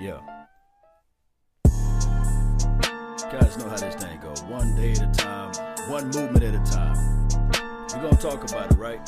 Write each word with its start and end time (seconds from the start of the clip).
Yeah. 0.00 0.20
Guys 3.32 3.58
know 3.58 3.68
how 3.68 3.76
this 3.76 3.96
thing 3.96 4.20
go. 4.20 4.32
One 4.46 4.76
day 4.76 4.92
at 4.92 5.02
a 5.02 5.10
time, 5.12 5.52
one 5.90 6.04
movement 6.10 6.44
at 6.44 6.54
a 6.54 6.70
time. 6.70 7.28
We're 7.92 8.02
gonna 8.02 8.16
talk 8.16 8.48
about 8.48 8.70
it, 8.70 8.78
right? 8.78 9.00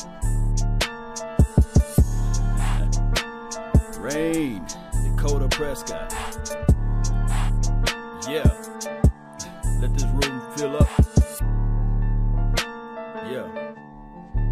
Rayne, 3.99 4.67
Dakota 5.05 5.47
Prescott. 5.49 6.13
Yeah. 8.29 8.51
Let 9.81 9.95
this 9.95 10.05
room 10.05 10.43
fill 10.57 10.77
up. 10.77 10.89
Yeah. 13.31 13.47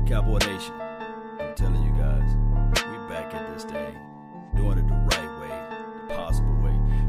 Cowboy 0.07 0.39
Nation. 0.39 0.88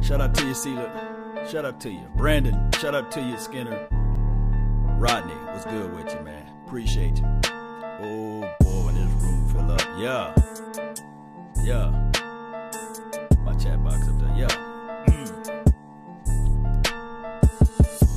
Shout 0.10 0.22
out 0.22 0.34
to 0.34 0.48
you, 0.48 0.54
Sealer. 0.56 1.46
Shout 1.48 1.66
out 1.66 1.80
to 1.82 1.92
you. 1.92 2.02
Brandon, 2.16 2.72
shout 2.80 2.96
out 2.96 3.12
to 3.12 3.22
you, 3.22 3.38
Skinner. 3.38 3.88
Rodney, 4.98 5.36
what's 5.36 5.66
good 5.66 5.94
with 5.94 6.12
you, 6.12 6.20
man? 6.22 6.52
Appreciate 6.66 7.20
you. 7.20 7.26
Oh 8.02 8.42
boy, 8.60 8.86
when 8.86 8.96
this 8.96 9.06
room 9.22 9.48
fill 9.50 9.72
up. 9.72 9.84
Yeah. 10.00 10.34
Yeah. 11.62 11.92
My 13.44 13.54
chat 13.54 13.84
box 13.84 14.08
up 14.08 14.20
there. 14.20 14.36
Yeah. 14.36 14.48
Mm. 15.06 15.30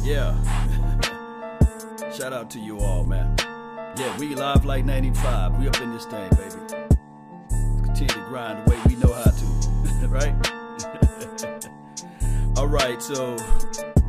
Yeah. 0.03 0.35
shout 2.15 2.33
out 2.33 2.49
to 2.53 2.59
you 2.59 2.79
all, 2.79 3.05
man. 3.05 3.37
Yeah, 3.99 4.17
we 4.17 4.35
live 4.35 4.65
like 4.65 4.87
95. 4.87 5.59
We 5.59 5.69
up 5.69 5.79
in 5.83 5.93
this 5.93 6.07
thing, 6.07 6.31
baby. 6.31 6.57
Continue 7.85 8.15
to 8.15 8.21
grind 8.31 8.67
the 8.67 8.71
way 8.71 8.81
we 8.87 8.97
know 8.97 9.12
right, 12.73 13.03
so 13.03 13.33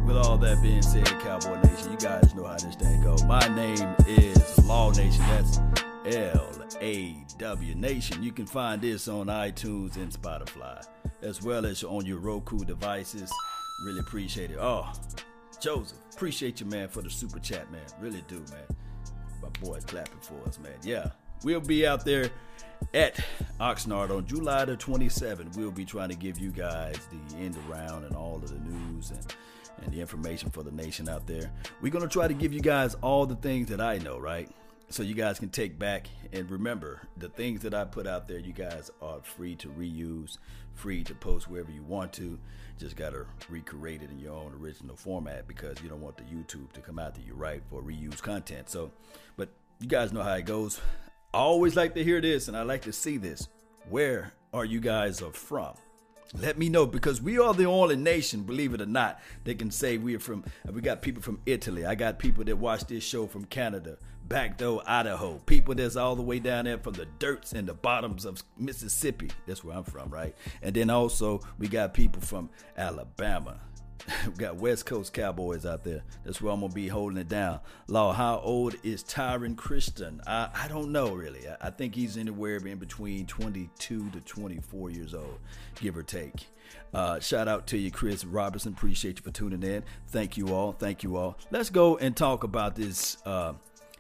with 0.06 0.16
all 0.16 0.38
that 0.38 0.61
being 0.61 0.81
said, 0.81 1.06
Cowboy 1.19 1.59
Nation, 1.64 1.92
you 1.92 1.97
guys 1.97 2.33
know 2.33 2.45
how 2.45 2.53
this 2.53 2.75
thing 2.75 3.03
go. 3.03 3.17
My 3.25 3.45
name 3.53 3.94
is 4.08 4.58
Law 4.66 4.89
Nation. 4.92 5.20
That's 5.28 5.59
L 6.05 6.50
A 6.80 7.17
W 7.38 7.75
Nation. 7.75 8.23
You 8.23 8.31
can 8.31 8.45
find 8.45 8.81
this 8.81 9.09
on 9.09 9.28
iTunes 9.28 9.97
and 9.97 10.09
Spotify, 10.09 10.81
as 11.22 11.44
well 11.44 11.66
as 11.66 11.83
on 11.83 12.05
your 12.05 12.20
Roku 12.20 12.59
devices. 12.59 13.30
Really 13.86 14.00
appreciate 14.00 14.50
it. 14.50 14.58
Oh, 14.61 14.89
Joseph, 15.59 15.98
appreciate 16.14 16.61
you, 16.61 16.66
man, 16.66 16.88
for 16.88 17.02
the 17.02 17.09
super 17.09 17.39
chat, 17.39 17.70
man. 17.70 17.81
Really 18.00 18.23
do, 18.30 18.39
man. 18.50 18.77
My 19.42 19.50
boys 19.61 19.83
clapping 19.83 20.22
for 20.22 20.42
us, 20.48 20.58
man. 20.59 20.72
Yeah, 20.83 21.09
we'll 21.44 21.59
be 21.59 21.86
out 21.86 22.05
there 22.05 22.30
at 22.94 23.20
Oxnard 23.59 24.09
on 24.09 24.26
July 24.26 24.66
the 24.66 24.78
27th. 24.78 25.58
We'll 25.58 25.72
be 25.72 25.86
trying 25.86 26.09
to 26.09 26.16
give 26.16 26.39
you 26.39 26.52
guys 26.52 26.98
the 27.12 27.38
end 27.38 27.58
around 27.70 28.06
and 28.06 28.16
all 28.16 28.36
of 28.36 28.50
the 28.50 28.70
news 28.70 29.12
and 29.12 29.36
and 29.81 29.94
the 29.94 30.00
information 30.00 30.50
for 30.50 30.64
the 30.64 30.72
nation 30.72 31.09
out 31.09 31.28
there. 31.28 31.52
We're 31.81 31.92
going 31.92 32.08
to 32.08 32.11
try 32.11 32.28
to 32.28 32.34
give 32.34 32.54
you 32.54 32.61
guys 32.61 32.95
all 33.02 33.26
the 33.26 33.36
things 33.36 33.67
that 33.70 33.81
I 33.81 33.98
know, 33.98 34.17
right? 34.20 34.50
So 34.89 35.02
you 35.02 35.16
guys 35.16 35.39
can 35.39 35.50
take 35.50 35.80
back 35.80 36.08
and 36.31 36.50
remember 36.50 37.02
the 37.17 37.30
things 37.30 37.61
that 37.61 37.73
I 37.73 37.84
put 37.86 38.06
out 38.06 38.28
there, 38.28 38.38
you 38.38 38.54
guys 38.54 38.92
are 39.02 39.20
free 39.23 39.56
to 39.56 39.70
reuse, 39.70 40.38
free 40.76 41.04
to 41.06 41.16
post 41.16 41.50
wherever 41.50 41.72
you 41.72 41.84
want 41.84 42.14
to. 42.14 42.38
Just 42.78 42.95
got 42.95 43.11
to 43.11 43.26
recreate 43.50 44.04
it 44.04 44.11
in 44.11 44.20
your 44.20 44.34
own 44.34 44.54
original 44.59 44.95
format 44.95 45.48
because 45.48 45.81
you 45.81 45.89
don't 45.89 46.02
want 46.02 46.17
the 46.17 46.23
YouTube 46.23 46.72
to 46.73 46.81
come 46.81 47.00
out 47.00 47.16
to 47.16 47.22
you, 47.22 47.34
right, 47.34 47.61
for 47.70 47.81
reuse 47.81 48.22
content. 48.22 48.70
So, 48.70 48.92
but 49.36 49.50
you 49.80 49.88
guys 49.88 50.14
know 50.14 50.22
how 50.22 50.34
it 50.34 50.45
goes. 50.45 50.80
I 51.34 51.39
always 51.39 51.76
like 51.76 51.95
to 51.95 52.03
hear 52.03 52.22
this 52.22 52.48
and 52.48 52.56
I 52.56 52.62
like 52.62 52.84
to 52.84 52.94
see 52.94 53.17
this. 53.17 53.48
Where 53.89 54.34
are 54.53 54.66
you 54.66 54.80
guys 54.80 55.20
are 55.23 55.31
from? 55.31 55.73
Let 56.36 56.59
me 56.59 56.70
know 56.70 56.86
because 56.86 57.22
we 57.23 57.39
are 57.39 57.56
the 57.56 57.66
only 57.66 57.95
nation, 57.95 58.44
believe 58.44 58.76
it 58.76 58.81
or 58.81 58.86
not, 58.86 59.20
that 59.44 59.58
can 59.58 59.72
say 59.72 59.98
we 59.98 60.16
are 60.16 60.20
from. 60.20 60.44
We 60.72 60.81
got 60.81 61.02
people 61.02 61.23
from 61.23 61.39
Italy. 61.48 61.86
I 61.88 61.95
got 61.95 62.20
people 62.20 62.44
that 62.44 62.58
watch 62.58 62.86
this 62.86 63.04
show 63.04 63.26
from 63.26 63.45
Canada, 63.45 63.98
back 64.27 64.60
though 64.60 64.83
Idaho. 64.86 65.39
People 65.45 65.73
that's 65.73 65.95
all 65.95 66.16
the 66.16 66.21
way 66.21 66.38
down 66.38 66.66
there 66.66 66.77
from 66.77 66.94
the 66.94 67.08
dirts 67.17 67.54
and 67.54 67.67
the 67.67 67.73
bottoms 67.73 68.26
of 68.26 68.44
Mississippi. 68.58 69.32
That's 69.48 69.64
where 69.64 69.76
I'm 69.76 69.83
from, 69.83 70.10
right? 70.10 70.36
And 70.61 70.76
then 70.76 70.92
also 70.92 71.42
we 71.58 71.67
got 71.67 71.95
people 71.95 72.21
from 72.21 72.50
Alabama. 72.77 73.60
We 74.26 74.31
got 74.37 74.58
West 74.58 74.86
Coast 74.86 75.14
Cowboys 75.14 75.65
out 75.65 75.83
there. 75.83 76.04
That's 76.23 76.42
where 76.42 76.54
I'm 76.54 76.61
gonna 76.61 76.73
be 76.73 76.87
holding 76.87 77.17
it 77.17 77.30
down. 77.30 77.59
Law, 77.87 78.14
how 78.14 78.39
old 78.39 78.76
is 78.83 79.04
Tyron 79.04 79.55
Christian? 79.55 80.21
I, 80.27 80.49
I 80.54 80.67
don't 80.67 80.92
know 80.92 81.14
really. 81.14 81.48
I, 81.48 81.67
I 81.67 81.70
think 81.70 81.95
he's 81.95 82.17
anywhere 82.17 82.58
in 82.58 82.77
between 82.77 83.26
22 83.26 84.09
to 84.09 84.20
24 84.21 84.89
years 84.89 85.14
old, 85.14 85.39
give 85.76 85.98
or 85.98 86.03
take. 86.03 86.48
Uh, 86.93 87.20
shout 87.20 87.48
out 87.48 87.65
to 87.67 87.77
you, 87.77 87.92
Chris 87.92 88.23
Robertson. 88.23 88.73
Appreciate 88.73 89.17
you 89.17 89.23
for 89.23 89.32
tuning 89.32 89.64
in. 89.64 89.83
Thank 90.09 90.37
you 90.37 90.53
all. 90.53 90.73
Thank 90.73 91.03
you 91.03 91.17
all. 91.17 91.37
Let's 91.49 91.70
go 91.70 91.98
and 91.98 92.15
talk 92.15 92.43
about 92.43 92.76
this 92.76 93.17
uh, 93.26 93.53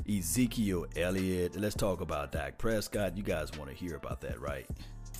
Ezekiel 0.07 0.85
Elliott. 0.95 1.55
Let's 1.59 1.75
talk 1.75 2.01
about 2.01 2.31
Dak 2.31 2.57
Prescott. 2.57 3.17
You 3.17 3.23
guys 3.23 3.51
want 3.57 3.69
to 3.69 3.75
hear 3.75 3.95
about 3.95 4.21
that, 4.21 4.39
right? 4.39 4.67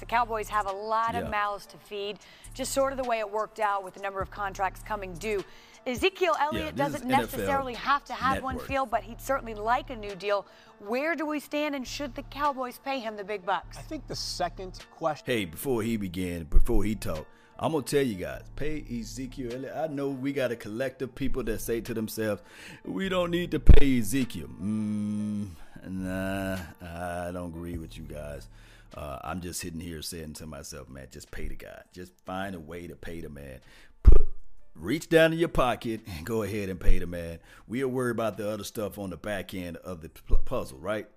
The 0.03 0.09
Cowboys 0.09 0.49
have 0.49 0.65
a 0.67 0.71
lot 0.73 1.13
Yeah. 1.13 1.21
of 1.21 1.29
mouths 1.29 1.65
to 1.67 1.77
feed, 1.77 2.19
just 2.53 2.73
sort 2.73 2.91
of 2.91 2.97
the 2.97 3.05
way 3.05 3.19
it 3.19 3.31
worked 3.31 3.61
out 3.61 3.85
with 3.85 3.93
the 3.93 4.01
number 4.01 4.19
of 4.19 4.29
contracts 4.29 4.81
coming 4.83 5.13
due. 5.13 5.45
Ezekiel 5.87 6.35
Elliott 6.41 6.75
this 6.75 6.87
is 6.87 6.93
doesn't 6.95 7.07
NFL 7.09 7.21
necessarily 7.21 7.73
have 7.75 8.03
to 8.05 8.13
have 8.13 8.43
one 8.43 8.55
Network. 8.55 8.67
feel, 8.67 8.85
but 8.85 9.03
he'd 9.03 9.21
certainly 9.21 9.53
like 9.53 9.89
a 9.91 9.95
new 9.95 10.13
deal. 10.15 10.45
Where 10.79 11.15
do 11.15 11.25
we 11.25 11.39
stand, 11.39 11.73
and 11.73 11.87
should 11.87 12.15
the 12.15 12.23
Cowboys 12.23 12.79
pay 12.83 12.99
him 12.99 13.15
the 13.15 13.23
big 13.23 13.45
bucks? 13.45 13.77
I 13.77 13.81
think 13.81 14.07
the 14.07 14.15
second 14.17 14.77
question. 14.91 15.25
Hey, 15.25 15.45
before 15.45 15.83
he 15.83 15.95
began, 15.95 16.43
before 16.43 16.83
he 16.83 16.95
talked, 16.95 17.27
I'm 17.57 17.71
gonna 17.71 17.83
tell 17.85 18.01
you 18.03 18.15
guys, 18.15 18.43
pay 18.57 18.83
Ezekiel 18.99 19.53
Elliott. 19.53 19.73
I 19.73 19.87
know 19.87 20.09
we 20.09 20.33
got 20.33 20.51
a 20.51 20.57
collective 20.57 21.15
people 21.15 21.43
that 21.43 21.61
say 21.61 21.79
to 21.79 21.93
themselves, 21.93 22.41
we 22.83 23.07
don't 23.07 23.31
need 23.31 23.51
to 23.51 23.59
pay 23.61 23.99
Ezekiel. 23.99 24.47
Mm, 24.61 25.51
nah, 25.87 26.57
I 26.81 27.31
don't 27.31 27.47
agree 27.55 27.77
with 27.77 27.97
you 27.97 28.03
guys. 28.03 28.49
Uh, 28.95 29.19
I'm 29.23 29.41
just 29.41 29.59
sitting 29.59 29.79
here 29.79 30.01
saying 30.01 30.33
to 30.33 30.45
myself, 30.45 30.89
man, 30.89 31.07
just 31.11 31.31
pay 31.31 31.47
the 31.47 31.55
guy. 31.55 31.81
Just 31.93 32.13
find 32.25 32.55
a 32.55 32.59
way 32.59 32.87
to 32.87 32.95
pay 32.95 33.21
the 33.21 33.29
man. 33.29 33.59
Put 34.03 34.27
reach 34.75 35.09
down 35.09 35.33
in 35.33 35.39
your 35.39 35.49
pocket 35.49 36.01
and 36.17 36.25
go 36.25 36.43
ahead 36.43 36.69
and 36.69 36.79
pay 36.79 36.99
the 36.99 37.07
man. 37.07 37.39
We'll 37.67 37.87
worry 37.87 38.11
about 38.11 38.37
the 38.37 38.49
other 38.49 38.63
stuff 38.63 38.97
on 38.97 39.09
the 39.09 39.17
back 39.17 39.53
end 39.53 39.77
of 39.77 40.01
the 40.01 40.09
p- 40.09 40.35
puzzle, 40.45 40.77
right? 40.79 41.07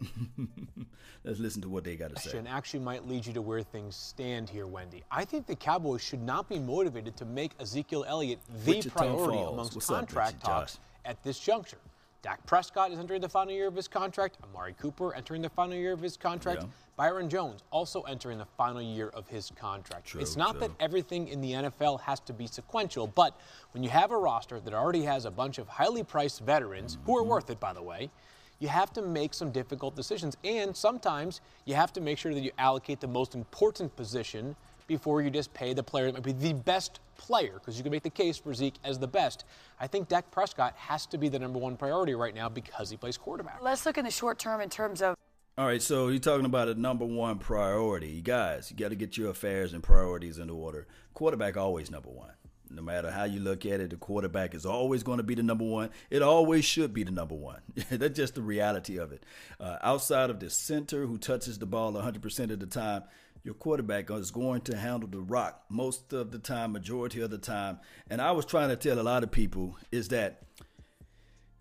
Let's 1.24 1.40
listen 1.40 1.62
to 1.62 1.68
what 1.68 1.84
they 1.84 1.96
got 1.96 2.14
to 2.14 2.22
say. 2.22 2.40
actually 2.46 2.80
might 2.80 3.08
lead 3.08 3.26
you 3.26 3.32
to 3.32 3.42
where 3.42 3.62
things 3.62 3.96
stand 3.96 4.48
here, 4.48 4.66
Wendy. 4.66 5.02
I 5.10 5.24
think 5.24 5.46
the 5.46 5.56
Cowboys 5.56 6.00
should 6.00 6.22
not 6.22 6.48
be 6.48 6.58
motivated 6.58 7.16
to 7.16 7.24
make 7.24 7.50
Ezekiel 7.58 8.04
Elliott 8.06 8.38
the 8.64 8.72
Wichita 8.72 8.96
priority 8.96 9.38
Falls. 9.38 9.52
amongst 9.52 9.74
What's 9.74 9.86
contract 9.86 10.34
Richie 10.34 10.46
talks 10.46 10.78
at 11.04 11.22
this 11.24 11.40
juncture. 11.40 11.78
Dak 12.26 12.44
Prescott 12.44 12.90
is 12.90 12.98
entering 12.98 13.20
the 13.20 13.28
final 13.28 13.54
year 13.54 13.68
of 13.68 13.76
his 13.76 13.86
contract. 13.86 14.36
Amari 14.42 14.74
Cooper 14.80 15.14
entering 15.14 15.42
the 15.42 15.48
final 15.48 15.76
year 15.76 15.92
of 15.92 16.00
his 16.00 16.16
contract. 16.16 16.62
Yeah. 16.62 16.68
Byron 16.96 17.30
Jones 17.30 17.62
also 17.70 18.02
entering 18.02 18.36
the 18.38 18.48
final 18.58 18.82
year 18.82 19.10
of 19.10 19.28
his 19.28 19.52
contract. 19.54 20.08
True, 20.08 20.20
it's 20.20 20.34
not 20.34 20.58
true. 20.58 20.62
that 20.62 20.70
everything 20.80 21.28
in 21.28 21.40
the 21.40 21.52
NFL 21.52 22.00
has 22.00 22.18
to 22.18 22.32
be 22.32 22.48
sequential, 22.48 23.06
but 23.06 23.38
when 23.70 23.84
you 23.84 23.90
have 23.90 24.10
a 24.10 24.16
roster 24.16 24.58
that 24.58 24.74
already 24.74 25.02
has 25.04 25.24
a 25.24 25.30
bunch 25.30 25.58
of 25.58 25.68
highly 25.68 26.02
priced 26.02 26.40
veterans, 26.40 26.98
who 27.06 27.16
are 27.16 27.20
Mm-hmm. 27.20 27.30
worth 27.30 27.48
it, 27.50 27.60
by 27.60 27.72
the 27.72 27.82
way, 27.82 28.10
you 28.58 28.66
have 28.66 28.92
to 28.94 29.02
make 29.02 29.32
some 29.32 29.52
difficult 29.52 29.94
decisions. 29.94 30.36
And 30.42 30.76
sometimes 30.76 31.40
you 31.64 31.76
have 31.76 31.92
to 31.92 32.00
make 32.00 32.18
sure 32.18 32.34
that 32.34 32.42
you 32.42 32.50
allocate 32.58 32.98
the 32.98 33.06
most 33.06 33.36
important 33.36 33.94
position 33.94 34.56
before 34.86 35.22
you 35.22 35.30
just 35.30 35.52
pay 35.54 35.72
the 35.74 35.82
player 35.82 36.06
that 36.06 36.14
might 36.14 36.22
be 36.22 36.32
the 36.32 36.52
best 36.52 37.00
player, 37.16 37.54
because 37.54 37.76
you 37.76 37.82
can 37.82 37.92
make 37.92 38.02
the 38.02 38.10
case 38.10 38.36
for 38.36 38.54
Zeke 38.54 38.76
as 38.84 38.98
the 38.98 39.08
best. 39.08 39.44
I 39.80 39.86
think 39.86 40.08
Dak 40.08 40.30
Prescott 40.30 40.74
has 40.76 41.06
to 41.06 41.18
be 41.18 41.28
the 41.28 41.38
number 41.38 41.58
one 41.58 41.76
priority 41.76 42.14
right 42.14 42.34
now 42.34 42.48
because 42.48 42.90
he 42.90 42.96
plays 42.96 43.16
quarterback. 43.16 43.60
Let's 43.62 43.86
look 43.86 43.98
in 43.98 44.04
the 44.04 44.10
short 44.10 44.38
term 44.38 44.60
in 44.60 44.70
terms 44.70 45.02
of 45.02 45.16
All 45.58 45.66
right, 45.66 45.82
so 45.82 46.08
you're 46.08 46.18
talking 46.18 46.46
about 46.46 46.68
a 46.68 46.74
number 46.74 47.04
one 47.04 47.38
priority. 47.38 48.08
You 48.08 48.22
guys, 48.22 48.70
you 48.70 48.76
got 48.76 48.90
to 48.90 48.96
get 48.96 49.16
your 49.16 49.30
affairs 49.30 49.72
and 49.72 49.82
priorities 49.82 50.38
in 50.38 50.50
order. 50.50 50.86
Quarterback 51.14 51.56
always 51.56 51.90
number 51.90 52.10
one. 52.10 52.32
No 52.68 52.82
matter 52.82 53.10
how 53.10 53.24
you 53.24 53.40
look 53.40 53.64
at 53.64 53.80
it, 53.80 53.90
the 53.90 53.96
quarterback 53.96 54.54
is 54.54 54.66
always 54.66 55.02
going 55.02 55.18
to 55.18 55.22
be 55.22 55.34
the 55.34 55.42
number 55.42 55.64
one. 55.64 55.90
It 56.10 56.20
always 56.20 56.64
should 56.64 56.92
be 56.92 57.04
the 57.04 57.12
number 57.12 57.34
one. 57.34 57.60
That's 57.90 58.16
just 58.16 58.34
the 58.34 58.42
reality 58.42 58.98
of 58.98 59.12
it. 59.12 59.22
Uh, 59.60 59.78
outside 59.82 60.30
of 60.30 60.40
the 60.40 60.50
center 60.50 61.06
who 61.06 61.16
touches 61.16 61.58
the 61.58 61.66
ball 61.66 61.92
100% 61.92 62.50
of 62.50 62.58
the 62.58 62.66
time, 62.66 63.04
your 63.46 63.54
quarterback 63.54 64.10
is 64.10 64.32
going 64.32 64.60
to 64.60 64.76
handle 64.76 65.08
the 65.08 65.20
rock 65.20 65.62
most 65.68 66.12
of 66.12 66.32
the 66.32 66.38
time, 66.38 66.72
majority 66.72 67.20
of 67.20 67.30
the 67.30 67.38
time. 67.38 67.78
And 68.10 68.20
I 68.20 68.32
was 68.32 68.44
trying 68.44 68.70
to 68.70 68.76
tell 68.76 68.98
a 68.98 69.02
lot 69.02 69.22
of 69.22 69.30
people 69.30 69.78
is 69.92 70.08
that 70.08 70.42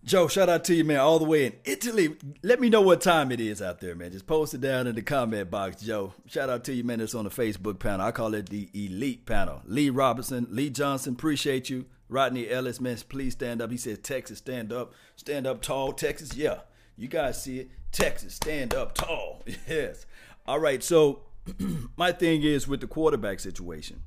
Joe, 0.03 0.27
shout 0.27 0.49
out 0.49 0.63
to 0.65 0.73
you, 0.73 0.83
man, 0.83 0.99
all 0.99 1.19
the 1.19 1.25
way 1.25 1.45
in 1.45 1.53
Italy. 1.63 2.15
Let 2.41 2.59
me 2.59 2.69
know 2.69 2.81
what 2.81 3.01
time 3.01 3.31
it 3.31 3.39
is 3.39 3.61
out 3.61 3.81
there, 3.81 3.95
man. 3.95 4.11
Just 4.11 4.25
post 4.25 4.55
it 4.55 4.61
down 4.61 4.87
in 4.87 4.95
the 4.95 5.01
comment 5.03 5.51
box, 5.51 5.81
Joe. 5.81 6.13
Shout 6.27 6.49
out 6.49 6.63
to 6.65 6.73
you, 6.73 6.83
man. 6.83 7.01
It's 7.01 7.15
on 7.15 7.23
the 7.23 7.29
Facebook 7.29 7.79
panel. 7.79 8.05
I 8.05 8.11
call 8.11 8.33
it 8.33 8.49
the 8.49 8.69
Elite 8.73 9.27
panel. 9.27 9.61
Lee 9.65 9.91
Robinson, 9.91 10.47
Lee 10.49 10.71
Johnson, 10.71 11.13
appreciate 11.13 11.69
you. 11.69 11.85
Rodney 12.09 12.49
Ellis, 12.49 12.81
man, 12.81 12.97
please 13.09 13.33
stand 13.33 13.61
up. 13.61 13.69
He 13.69 13.77
says, 13.77 13.99
Texas, 13.99 14.39
stand 14.39 14.73
up. 14.73 14.93
Stand 15.15 15.45
up 15.45 15.61
tall, 15.61 15.91
Texas. 15.91 16.35
Yeah, 16.35 16.61
you 16.97 17.07
guys 17.07 17.41
see 17.41 17.59
it. 17.59 17.69
Texas, 17.91 18.35
stand 18.35 18.73
up 18.73 18.95
tall. 18.95 19.43
Yes. 19.67 20.05
All 20.47 20.59
right, 20.59 20.83
so 20.83 21.21
my 21.97 22.11
thing 22.11 22.43
is 22.43 22.67
with 22.67 22.81
the 22.81 22.87
quarterback 22.87 23.39
situation. 23.39 24.01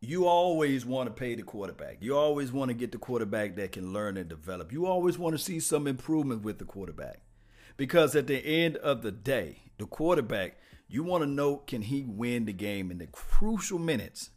you 0.00 0.26
always 0.26 0.84
want 0.84 1.08
to 1.08 1.14
pay 1.14 1.34
the 1.34 1.42
quarterback. 1.42 1.98
You 2.00 2.16
always 2.16 2.50
want 2.52 2.70
to 2.70 2.74
get 2.74 2.90
the 2.92 2.98
quarterback 2.98 3.54
that 3.56 3.72
can 3.72 3.92
learn 3.92 4.16
and 4.16 4.28
develop. 4.28 4.72
You 4.72 4.86
always 4.86 5.16
want 5.16 5.36
to 5.36 5.42
see 5.42 5.60
some 5.60 5.86
improvement 5.86 6.42
with 6.42 6.58
the 6.58 6.64
quarterback. 6.64 7.20
Because 7.76 8.16
at 8.16 8.26
the 8.26 8.44
end 8.44 8.76
of 8.78 9.02
the 9.02 9.12
day, 9.12 9.62
the 9.78 9.86
quarterback, 9.86 10.58
you 10.88 11.04
want 11.04 11.22
to 11.22 11.30
know 11.30 11.58
can 11.58 11.82
he 11.82 12.04
win 12.04 12.44
the 12.44 12.52
game 12.52 12.90
in 12.90 12.98
the 12.98 13.06
crucial 13.06 13.78
minutes 13.78 14.30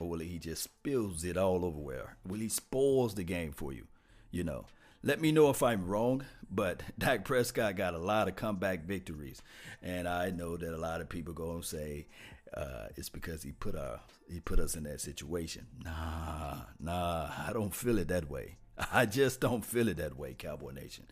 or 0.00 0.08
will 0.08 0.18
he 0.18 0.38
just 0.38 0.64
spills 0.64 1.24
it 1.24 1.36
all 1.36 1.64
over 1.64 1.78
where? 1.78 2.16
Will 2.26 2.40
he 2.40 2.48
spoils 2.48 3.14
the 3.14 3.24
game 3.24 3.52
for 3.52 3.72
you? 3.72 3.86
You 4.30 4.44
know. 4.44 4.66
Let 5.06 5.20
me 5.20 5.32
know 5.32 5.50
if 5.50 5.62
I'm 5.62 5.86
wrong, 5.86 6.24
but 6.50 6.82
Dak 6.98 7.26
Prescott 7.26 7.76
got 7.76 7.92
a 7.92 7.98
lot 7.98 8.26
of 8.26 8.36
comeback 8.36 8.86
victories. 8.86 9.42
And 9.82 10.08
I 10.08 10.30
know 10.30 10.56
that 10.56 10.74
a 10.74 10.78
lot 10.78 11.02
of 11.02 11.10
people 11.10 11.34
go 11.34 11.52
and 11.52 11.64
say, 11.64 12.06
uh, 12.54 12.86
it's 12.96 13.10
because 13.10 13.42
he 13.42 13.52
put 13.52 13.76
our 13.76 14.00
he 14.30 14.40
put 14.40 14.58
us 14.58 14.76
in 14.76 14.84
that 14.84 15.02
situation. 15.02 15.66
Nah, 15.84 16.54
nah, 16.80 17.28
I 17.46 17.52
don't 17.52 17.74
feel 17.74 17.98
it 17.98 18.08
that 18.08 18.30
way. 18.30 18.56
I 18.92 19.04
just 19.04 19.42
don't 19.42 19.62
feel 19.62 19.88
it 19.88 19.98
that 19.98 20.16
way, 20.16 20.32
Cowboy 20.32 20.70
Nation. 20.70 21.04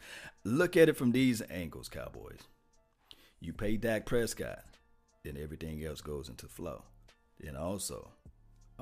Look 0.43 0.75
at 0.75 0.88
it 0.88 0.97
from 0.97 1.12
these 1.12 1.43
angles, 1.50 1.91
Cowboys. 1.91 2.41
You 3.41 3.53
pay 3.53 3.77
Dak 3.77 4.06
Prescott, 4.06 4.65
then 5.23 5.37
everything 5.37 5.85
else 5.85 6.00
goes 6.00 6.31
into 6.31 6.47
flow. 6.47 6.85
Then 7.38 7.56
also, 7.56 8.12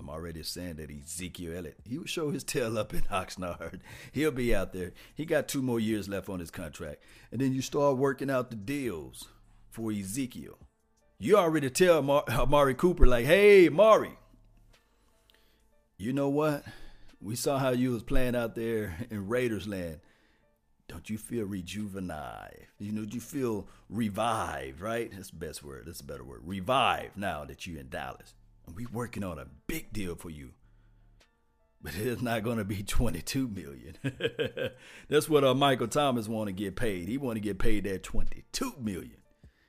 I'm 0.01 0.09
already 0.09 0.43
saying 0.43 0.77
that 0.77 0.91
Ezekiel 0.91 1.59
Elliott, 1.59 1.77
he 1.85 1.99
will 1.99 2.07
show 2.07 2.31
his 2.31 2.43
tail 2.43 2.79
up 2.79 2.95
in 2.95 3.01
Oxnard. 3.13 3.81
He'll 4.13 4.31
be 4.31 4.55
out 4.55 4.73
there. 4.73 4.93
He 5.15 5.27
got 5.27 5.47
two 5.47 5.61
more 5.61 5.79
years 5.79 6.09
left 6.09 6.31
on 6.31 6.41
his 6.41 6.51
contract. 6.51 7.03
And 7.31 7.39
then 7.39 7.53
you 7.53 7.61
start 7.61 7.99
working 7.99 8.31
out 8.31 8.49
the 8.49 8.57
deals 8.57 9.29
for 9.69 9.93
Ezekiel. 9.93 10.59
You 11.19 11.37
already 11.37 11.69
tell 11.69 12.01
Mar- 12.01 12.25
Amari 12.31 12.75
Cooper, 12.75 13.07
like, 13.07 13.27
hey, 13.27 13.69
Mari, 13.69 14.17
you 15.99 16.15
know 16.15 16.31
what? 16.31 16.65
We 17.21 17.37
saw 17.37 17.59
how 17.59 17.71
you 17.71 17.91
was 17.91 18.03
playing 18.03 18.35
out 18.35 18.55
there 18.55 18.97
in 19.11 19.29
Raiders 19.29 19.69
land. 19.69 20.01
Don't 20.89 21.11
you 21.11 21.19
feel 21.19 21.45
rejuvenated? 21.45 22.69
You 22.79 22.93
know, 22.93 23.05
do 23.05 23.17
you 23.17 23.21
feel 23.21 23.69
revived, 23.91 24.81
right? 24.81 25.11
That's 25.13 25.29
the 25.29 25.37
best 25.37 25.63
word. 25.63 25.85
That's 25.87 26.01
a 26.01 26.05
better 26.05 26.25
word. 26.25 26.41
Revived 26.43 27.19
now 27.19 27.45
that 27.45 27.67
you're 27.67 27.79
in 27.79 27.91
Dallas. 27.91 28.33
We 28.75 28.87
working 28.87 29.25
on 29.25 29.39
a 29.39 29.47
big 29.67 29.93
deal 29.93 30.15
for 30.15 30.31
you. 30.31 30.53
But 31.83 31.95
it's 31.97 32.23
not 32.23 32.43
going 32.43 32.59
to 32.59 32.65
be 32.65 32.83
22 32.83 33.49
million. 33.49 33.97
That's 35.09 35.29
what 35.29 35.45
uh, 35.45 35.55
Michael 35.55 35.89
Thomas 35.89 36.29
want 36.29 36.49
to 36.49 36.53
get 36.53 36.77
paid. 36.77 37.09
He 37.09 37.19
want 37.19 37.37
to 37.37 37.41
get 37.41 37.59
paid 37.59 37.85
that 37.85 38.03
22 38.03 38.75
million. 38.79 39.17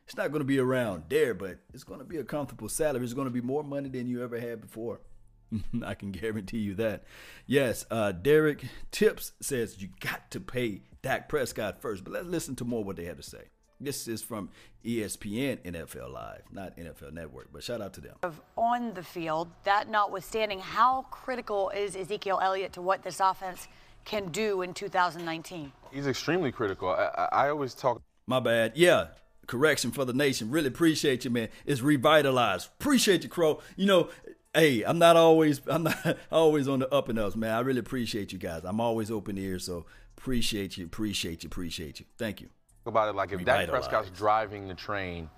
It's 0.06 0.18
not 0.18 0.32
going 0.32 0.42
to 0.42 0.46
be 0.46 0.60
around 0.60 1.06
there, 1.08 1.34
but 1.34 1.60
it's 1.74 1.86
going 1.86 2.00
to 2.00 2.06
be 2.06 2.18
a 2.18 2.24
comfortable 2.26 2.68
salary. 2.68 3.04
It's 3.04 3.14
going 3.14 3.28
to 3.28 3.34
be 3.34 3.40
more 3.40 3.64
money 3.64 3.88
than 3.88 4.08
you 4.08 4.22
ever 4.22 4.40
had 4.40 4.60
before. 4.60 5.00
I 5.86 5.94
can 5.94 6.12
guarantee 6.12 6.60
you 6.60 6.76
that. 6.76 7.04
Yes, 7.46 7.86
uh, 7.90 8.12
Derek 8.12 8.66
Tips 8.92 9.32
says 9.42 9.82
you 9.82 9.90
got 10.00 10.30
to 10.32 10.40
pay 10.40 10.82
Dak 11.02 11.30
Prescott 11.30 11.82
first, 11.82 12.04
but 12.04 12.14
let's 12.14 12.28
listen 12.28 12.56
to 12.58 12.66
more 12.66 12.84
what 12.84 12.98
they 12.98 13.06
have 13.06 13.18
to 13.18 13.24
say. 13.24 13.46
This 13.84 14.08
is 14.08 14.22
from 14.22 14.50
ESPN 14.86 15.60
NFL 15.64 16.12
Live, 16.12 16.44
not 16.52 16.78
NFL 16.78 17.14
Network, 17.14 17.50
but 17.52 17.64
shout 17.64 17.82
out 17.82 17.94
to 17.94 18.02
them. 18.02 18.16
On 18.56 18.94
the 18.94 19.04
field, 19.04 19.50
that 19.64 19.90
notwithstanding, 19.90 20.60
how 20.60 21.04
critical 21.10 21.70
is 21.70 21.96
Ezekiel 21.96 22.40
Elliott 22.42 22.74
to 22.74 22.82
what 22.82 23.04
this 23.04 23.20
offense 23.20 23.68
can 24.06 24.30
do 24.30 24.62
in 24.62 24.74
2019? 24.74 25.72
He's 25.92 26.08
extremely 26.08 26.52
critical. 26.52 26.90
I, 26.90 27.28
I 27.32 27.50
always 27.50 27.74
talk. 27.74 28.02
My 28.28 28.40
bad. 28.40 28.74
Yeah, 28.76 29.08
correction 29.48 29.92
for 29.92 30.06
the 30.06 30.14
nation. 30.14 30.50
Really 30.52 30.68
appreciate 30.68 31.26
you, 31.26 31.32
man. 31.32 31.50
It's 31.66 31.82
revitalized. 31.82 32.70
Appreciate 32.80 33.24
you, 33.24 33.30
Crow. 33.30 33.62
You 33.76 33.88
know, 33.88 34.10
hey, 34.54 34.84
I'm 34.84 35.00
not 35.00 35.16
always 35.16 35.62
I'm 35.68 35.84
not 35.84 36.18
always 36.32 36.68
on 36.68 36.80
the 36.80 36.94
up 36.94 37.10
and 37.10 37.20
ups, 37.20 37.36
man. 37.36 37.52
I 37.52 37.60
really 37.62 37.80
appreciate 37.80 38.32
you 38.32 38.40
guys. 38.40 38.62
I'm 38.64 38.80
always 38.80 39.12
open 39.12 39.38
ears, 39.38 39.66
so 39.66 39.86
appreciate 40.18 40.78
you, 40.78 40.86
appreciate 40.86 41.44
you, 41.44 41.48
appreciate 41.48 42.00
you. 42.00 42.06
Thank 42.18 42.42
you. 42.42 42.50
About 42.86 43.10
it, 43.10 43.16
like 43.16 43.32
if 43.32 43.46
Dak 43.46 43.70
Prescott's 43.70 44.10
driving 44.10 44.68
the 44.68 44.74
train 44.74 45.30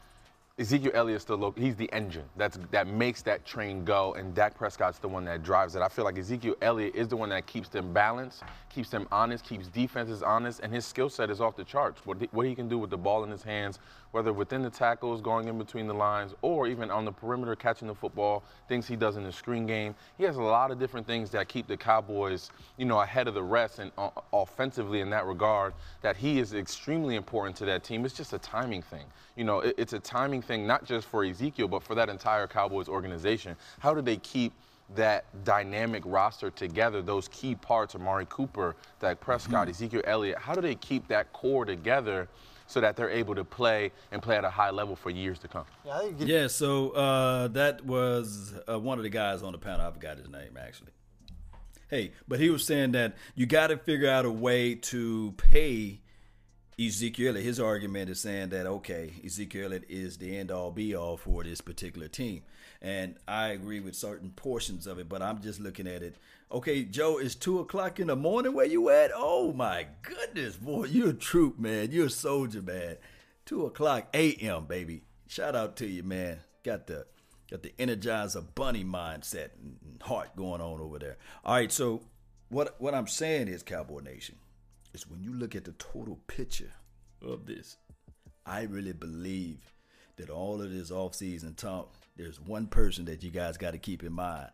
Ezekiel 0.59 0.91
Elliott's 0.93 1.23
the 1.23 1.35
local, 1.35 1.63
he's 1.63 1.75
the 1.75 1.91
engine 1.91 2.25
that's 2.37 2.59
that 2.69 2.85
makes 2.85 3.23
that 3.23 3.43
train 3.43 3.83
go, 3.83 4.13
and 4.13 4.35
Dak 4.35 4.55
Prescott's 4.55 4.99
the 4.99 5.07
one 5.07 5.25
that 5.25 5.41
drives 5.41 5.75
it. 5.75 5.81
I 5.81 5.87
feel 5.87 6.05
like 6.05 6.19
Ezekiel 6.19 6.53
Elliott 6.61 6.93
is 6.93 7.07
the 7.07 7.17
one 7.17 7.29
that 7.29 7.47
keeps 7.47 7.69
them 7.69 7.91
balanced, 7.91 8.43
keeps 8.69 8.91
them 8.91 9.07
honest, 9.11 9.43
keeps 9.43 9.67
defenses 9.67 10.21
honest, 10.21 10.59
and 10.59 10.71
his 10.71 10.85
skill 10.85 11.09
set 11.09 11.31
is 11.31 11.41
off 11.41 11.55
the 11.55 11.63
charts. 11.63 12.05
What 12.05 12.21
he, 12.21 12.29
what 12.33 12.45
he 12.45 12.53
can 12.53 12.69
do 12.69 12.77
with 12.77 12.91
the 12.91 12.97
ball 12.97 13.23
in 13.23 13.31
his 13.31 13.41
hands, 13.41 13.79
whether 14.11 14.31
within 14.31 14.61
the 14.61 14.69
tackles, 14.69 15.21
going 15.21 15.47
in 15.47 15.57
between 15.57 15.87
the 15.87 15.93
lines, 15.93 16.35
or 16.43 16.67
even 16.67 16.91
on 16.91 17.03
the 17.03 17.11
perimeter 17.11 17.55
catching 17.55 17.87
the 17.87 17.95
football, 17.95 18.43
things 18.69 18.87
he 18.87 18.95
does 18.95 19.17
in 19.17 19.23
the 19.23 19.31
screen 19.31 19.65
game. 19.65 19.95
He 20.19 20.23
has 20.23 20.35
a 20.35 20.41
lot 20.41 20.69
of 20.69 20.77
different 20.77 21.07
things 21.07 21.31
that 21.31 21.47
keep 21.47 21.65
the 21.65 21.77
Cowboys, 21.77 22.51
you 22.77 22.85
know, 22.85 22.99
ahead 23.01 23.27
of 23.27 23.33
the 23.33 23.41
rest 23.41 23.79
and 23.79 23.91
uh, 23.97 24.11
offensively 24.31 25.01
in 25.01 25.09
that 25.09 25.25
regard. 25.25 25.73
That 26.03 26.15
he 26.15 26.37
is 26.37 26.53
extremely 26.53 27.15
important 27.15 27.55
to 27.57 27.65
that 27.65 27.83
team. 27.83 28.05
It's 28.05 28.13
just 28.13 28.33
a 28.33 28.37
timing 28.37 28.83
thing. 28.83 29.05
You 29.35 29.45
know, 29.45 29.61
it, 29.61 29.73
it's 29.79 29.93
a 29.93 29.99
timing 29.99 30.42
thing, 30.43 30.67
not 30.67 30.85
just 30.85 31.07
for 31.07 31.23
Ezekiel, 31.23 31.67
but 31.67 31.83
for 31.83 31.95
that 31.95 32.09
entire 32.09 32.47
Cowboys 32.47 32.87
organization. 32.87 33.55
How 33.79 33.93
do 33.93 34.01
they 34.01 34.17
keep 34.17 34.53
that 34.95 35.25
dynamic 35.43 36.03
roster 36.05 36.49
together, 36.51 37.01
those 37.01 37.27
key 37.29 37.55
parts, 37.55 37.95
Amari 37.95 38.27
Cooper, 38.29 38.75
Dak 38.99 39.19
Prescott, 39.19 39.63
mm-hmm. 39.63 39.71
Ezekiel 39.71 40.01
Elliott, 40.05 40.37
how 40.37 40.53
do 40.53 40.61
they 40.61 40.75
keep 40.75 41.07
that 41.07 41.31
core 41.33 41.65
together 41.65 42.27
so 42.67 42.79
that 42.81 42.95
they're 42.95 43.09
able 43.09 43.35
to 43.35 43.43
play 43.43 43.91
and 44.11 44.21
play 44.21 44.37
at 44.37 44.45
a 44.45 44.49
high 44.49 44.69
level 44.69 44.95
for 44.95 45.09
years 45.09 45.39
to 45.39 45.47
come? 45.47 45.65
Yeah, 45.85 46.09
yeah 46.19 46.47
so 46.47 46.91
uh, 46.91 47.47
that 47.49 47.83
was 47.85 48.53
uh, 48.69 48.79
one 48.79 48.99
of 48.99 49.03
the 49.03 49.09
guys 49.09 49.43
on 49.43 49.51
the 49.51 49.57
panel. 49.57 49.85
I 49.85 49.91
forgot 49.91 50.17
his 50.17 50.29
name, 50.29 50.57
actually. 50.59 50.91
Hey, 51.89 52.11
but 52.27 52.39
he 52.39 52.49
was 52.49 52.65
saying 52.65 52.93
that 52.93 53.15
you 53.35 53.45
got 53.45 53.67
to 53.67 53.77
figure 53.77 54.09
out 54.09 54.25
a 54.25 54.31
way 54.31 54.75
to 54.75 55.33
pay 55.37 55.99
Ezekiel, 56.79 57.35
his 57.35 57.59
argument 57.59 58.09
is 58.09 58.19
saying 58.19 58.49
that 58.49 58.65
okay, 58.65 59.13
Ezekiel 59.23 59.73
is 59.87 60.17
the 60.17 60.37
end 60.37 60.49
all 60.49 60.71
be 60.71 60.95
all 60.95 61.17
for 61.17 61.43
this 61.43 61.61
particular 61.61 62.07
team, 62.07 62.41
and 62.81 63.15
I 63.27 63.49
agree 63.49 63.79
with 63.79 63.95
certain 63.95 64.31
portions 64.31 64.87
of 64.87 64.97
it. 64.97 65.07
But 65.07 65.21
I'm 65.21 65.41
just 65.41 65.59
looking 65.59 65.87
at 65.87 66.01
it. 66.01 66.15
Okay, 66.51 66.83
Joe, 66.83 67.19
it's 67.19 67.35
two 67.35 67.59
o'clock 67.59 67.99
in 67.99 68.07
the 68.07 68.15
morning. 68.15 68.53
Where 68.53 68.65
you 68.65 68.89
at? 68.89 69.11
Oh 69.13 69.53
my 69.53 69.87
goodness, 70.01 70.55
boy, 70.55 70.85
you're 70.85 71.11
a 71.11 71.13
troop, 71.13 71.59
man. 71.59 71.91
You're 71.91 72.07
a 72.07 72.11
soldier, 72.11 72.61
man. 72.61 72.97
Two 73.45 73.65
o'clock 73.65 74.07
a.m., 74.13 74.65
baby. 74.65 75.03
Shout 75.27 75.55
out 75.55 75.75
to 75.77 75.87
you, 75.87 76.01
man. 76.01 76.39
Got 76.63 76.87
the 76.87 77.05
got 77.51 77.61
the 77.61 77.73
energizer 77.77 78.43
bunny 78.55 78.83
mindset 78.83 79.49
and 79.61 80.01
heart 80.01 80.35
going 80.35 80.61
on 80.61 80.81
over 80.81 80.97
there. 80.97 81.17
All 81.45 81.53
right, 81.53 81.71
so 81.71 82.01
what 82.49 82.81
what 82.81 82.95
I'm 82.95 83.07
saying 83.07 83.47
is, 83.47 83.61
Cowboy 83.61 83.99
Nation 83.99 84.37
is 84.93 85.07
when 85.07 85.23
you 85.23 85.33
look 85.33 85.55
at 85.55 85.65
the 85.65 85.73
total 85.73 86.19
picture 86.27 86.71
of 87.21 87.45
this, 87.45 87.77
I 88.45 88.63
really 88.63 88.93
believe 88.93 89.73
that 90.17 90.29
all 90.29 90.61
of 90.61 90.71
this 90.71 90.91
off-season 90.91 91.55
talk, 91.55 91.93
there's 92.15 92.39
one 92.39 92.67
person 92.67 93.05
that 93.05 93.23
you 93.23 93.31
guys 93.31 93.57
got 93.57 93.71
to 93.71 93.77
keep 93.77 94.03
in 94.03 94.13
mind. 94.13 94.49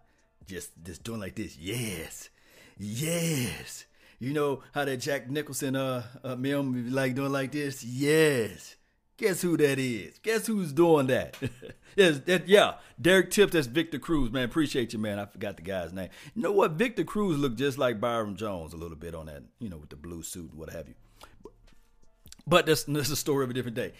Just 0.47 0.71
just 0.83 1.03
doing 1.03 1.19
like 1.19 1.35
this. 1.35 1.57
Yes. 1.57 2.29
Yes. 2.77 3.85
You 4.19 4.33
know 4.33 4.63
how 4.73 4.85
that 4.85 4.97
Jack 4.97 5.29
Nicholson 5.29 5.75
uh, 5.75 6.03
uh 6.23 6.35
meme 6.35 6.91
like 6.91 7.15
doing 7.15 7.31
like 7.31 7.51
this? 7.51 7.83
Yes. 7.83 8.75
Guess 9.19 9.41
who 9.41 9.57
that 9.57 9.77
is? 9.77 10.17
Guess 10.19 10.47
who's 10.47 10.71
doing 10.71 11.07
that? 11.07 11.35
yes, 11.97 12.19
that, 12.19 12.47
yeah, 12.47 12.75
Derek 13.01 13.31
Tip. 13.31 13.51
That's 13.51 13.67
Victor 13.67 13.99
Cruz, 13.99 14.31
man. 14.31 14.45
Appreciate 14.45 14.93
you, 14.93 14.99
man. 14.99 15.19
I 15.19 15.25
forgot 15.25 15.57
the 15.57 15.61
guy's 15.61 15.91
name. 15.91 16.07
You 16.35 16.41
know 16.41 16.53
what? 16.53 16.71
Victor 16.71 17.03
Cruz 17.03 17.37
looked 17.37 17.57
just 17.57 17.77
like 17.77 17.99
Byron 17.99 18.37
Jones 18.37 18.71
a 18.71 18.77
little 18.77 18.95
bit 18.95 19.13
on 19.13 19.25
that, 19.25 19.43
you 19.59 19.67
know, 19.67 19.75
with 19.75 19.89
the 19.89 19.97
blue 19.97 20.23
suit, 20.23 20.51
and 20.51 20.57
what 20.57 20.69
have 20.69 20.87
you. 20.87 20.93
But 22.47 22.65
that's, 22.65 22.83
that's 22.83 23.09
a 23.09 23.17
story 23.17 23.43
of 23.43 23.49
a 23.49 23.53
different 23.53 23.75
day. 23.75 23.91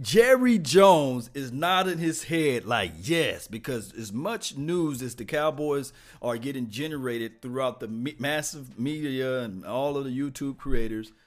Jerry 0.00 0.58
Jones 0.58 1.28
is 1.34 1.50
nodding 1.50 1.98
his 1.98 2.22
head 2.22 2.66
like 2.66 2.92
yes, 3.00 3.48
because 3.48 3.92
as 3.94 4.12
much 4.12 4.56
news 4.56 5.02
as 5.02 5.16
the 5.16 5.24
Cowboys 5.24 5.92
are 6.22 6.36
getting 6.36 6.70
generated 6.70 7.42
throughout 7.42 7.80
the 7.80 7.88
massive 7.88 8.78
media 8.78 9.40
and 9.40 9.64
all 9.66 9.96
of 9.96 10.04
the 10.04 10.16
YouTube 10.16 10.56
creators– 10.56 11.10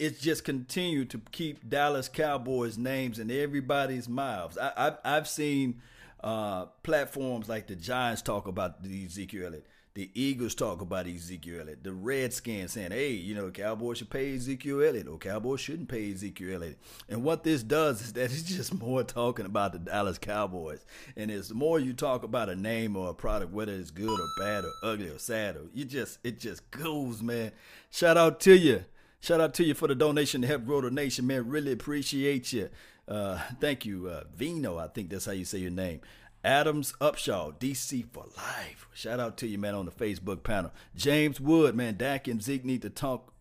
it's 0.00 0.18
just 0.18 0.44
continued 0.44 1.10
to 1.10 1.20
keep 1.30 1.68
Dallas 1.68 2.08
Cowboys 2.08 2.78
names 2.78 3.18
in 3.18 3.30
everybody's 3.30 4.08
mouths. 4.08 4.56
I, 4.56 4.94
I, 5.04 5.10
have 5.10 5.28
seen 5.28 5.82
uh, 6.24 6.66
platforms 6.82 7.50
like 7.50 7.66
the 7.66 7.76
Giants 7.76 8.22
talk 8.22 8.48
about 8.48 8.82
the 8.82 9.04
Ezekiel 9.04 9.48
Elliott. 9.48 9.66
The 9.92 10.10
Eagles 10.14 10.54
talk 10.54 10.80
about 10.80 11.06
Ezekiel 11.06 11.60
Elliott. 11.60 11.84
The 11.84 11.92
Redskins 11.92 12.72
saying, 12.72 12.92
hey, 12.92 13.10
you 13.10 13.34
know, 13.34 13.50
Cowboys 13.50 13.98
should 13.98 14.08
pay 14.08 14.34
Ezekiel 14.34 14.82
Elliott 14.82 15.06
or 15.06 15.18
Cowboys 15.18 15.60
shouldn't 15.60 15.90
pay 15.90 16.10
Ezekiel 16.10 16.54
Elliott. 16.54 16.78
And 17.10 17.22
what 17.22 17.44
this 17.44 17.62
does 17.62 18.00
is 18.00 18.14
that 18.14 18.22
it's 18.32 18.44
just 18.44 18.72
more 18.72 19.02
talking 19.04 19.44
about 19.44 19.74
the 19.74 19.80
Dallas 19.80 20.16
Cowboys. 20.16 20.86
And 21.14 21.30
it's 21.30 21.48
the 21.48 21.54
more 21.54 21.78
you 21.78 21.92
talk 21.92 22.22
about 22.22 22.48
a 22.48 22.56
name 22.56 22.96
or 22.96 23.10
a 23.10 23.14
product, 23.14 23.52
whether 23.52 23.72
it's 23.72 23.90
good 23.90 24.18
or 24.18 24.28
bad 24.38 24.64
or 24.64 24.72
ugly 24.82 25.08
or 25.08 25.18
sad, 25.18 25.56
or 25.56 25.66
you 25.74 25.84
just, 25.84 26.20
it 26.24 26.40
just 26.40 26.70
goes, 26.70 27.22
man. 27.22 27.52
Shout 27.90 28.16
out 28.16 28.40
to 28.40 28.56
you. 28.56 28.84
Shout 29.20 29.40
out 29.40 29.52
to 29.54 29.64
you 29.64 29.74
for 29.74 29.86
the 29.86 29.94
donation 29.94 30.40
to 30.42 30.48
help 30.48 30.64
grow 30.64 30.80
the 30.80 30.90
nation, 30.90 31.26
man. 31.26 31.48
Really 31.48 31.72
appreciate 31.72 32.52
you. 32.52 32.70
Uh, 33.06 33.38
thank 33.60 33.84
you, 33.84 34.08
uh, 34.08 34.24
Vino. 34.34 34.78
I 34.78 34.88
think 34.88 35.10
that's 35.10 35.26
how 35.26 35.32
you 35.32 35.44
say 35.44 35.58
your 35.58 35.70
name. 35.70 36.00
Adams 36.42 36.94
Upshaw, 37.02 37.54
DC 37.58 38.06
for 38.12 38.24
life. 38.36 38.88
Shout 38.94 39.20
out 39.20 39.36
to 39.38 39.46
you, 39.46 39.58
man, 39.58 39.74
on 39.74 39.84
the 39.84 39.90
Facebook 39.90 40.42
panel. 40.42 40.72
James 40.96 41.38
Wood, 41.38 41.74
man, 41.74 41.96
Dak 41.96 42.28
and 42.28 42.42
Zeke 42.42 42.64
need 42.64 42.82
to 42.82 42.90
talk. 42.90 43.34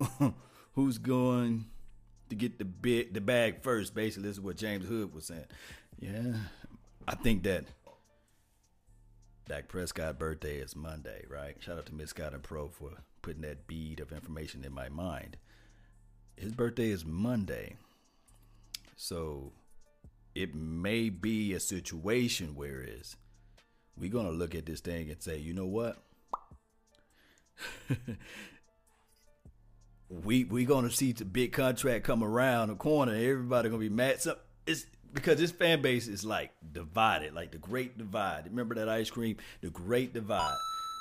Who's 0.74 0.98
going 0.98 1.66
to 2.28 2.36
get 2.36 2.58
the 2.58 2.64
big, 2.64 3.12
the 3.14 3.20
bag 3.20 3.62
first? 3.62 3.94
Basically, 3.94 4.28
this 4.28 4.36
is 4.36 4.40
what 4.40 4.56
James 4.56 4.86
Hood 4.86 5.12
was 5.12 5.26
saying. 5.26 5.46
Yeah, 5.98 6.34
I 7.08 7.16
think 7.16 7.42
that 7.42 7.64
Dak 9.48 9.66
Prescott 9.66 10.18
birthday 10.18 10.58
is 10.58 10.76
Monday, 10.76 11.24
right? 11.28 11.56
Shout 11.60 11.78
out 11.78 11.86
to 11.86 11.94
Miss 11.94 12.10
Scott 12.10 12.34
and 12.34 12.42
Pro 12.42 12.68
for 12.68 12.90
putting 13.24 13.42
that 13.42 13.66
bead 13.66 14.00
of 14.00 14.12
information 14.12 14.64
in 14.64 14.72
my 14.72 14.90
mind. 14.90 15.38
His 16.36 16.52
birthday 16.52 16.90
is 16.90 17.06
Monday. 17.06 17.76
So 18.96 19.52
it 20.34 20.54
may 20.54 21.08
be 21.08 21.54
a 21.54 21.60
situation 21.60 22.54
where 22.54 22.82
is 22.86 23.16
we're 23.96 24.12
gonna 24.12 24.30
look 24.30 24.54
at 24.54 24.66
this 24.66 24.80
thing 24.80 25.10
and 25.10 25.22
say, 25.22 25.38
you 25.38 25.54
know 25.54 25.64
what? 25.64 25.96
we 30.08 30.44
we 30.44 30.66
gonna 30.66 30.90
see 30.90 31.12
the 31.12 31.24
big 31.24 31.52
contract 31.52 32.04
come 32.04 32.22
around 32.22 32.68
the 32.68 32.74
corner. 32.74 33.14
Everybody 33.14 33.70
gonna 33.70 33.80
be 33.80 33.88
mad. 33.88 34.20
So 34.20 34.36
it's 34.66 34.84
because 35.14 35.38
this 35.38 35.50
fan 35.50 35.80
base 35.80 36.08
is 36.08 36.26
like 36.26 36.50
divided, 36.72 37.32
like 37.32 37.52
the 37.52 37.58
Great 37.58 37.96
Divide. 37.96 38.44
Remember 38.50 38.74
that 38.74 38.90
ice 38.90 39.08
cream, 39.08 39.38
the 39.62 39.70
Great 39.70 40.12
Divide. 40.12 40.56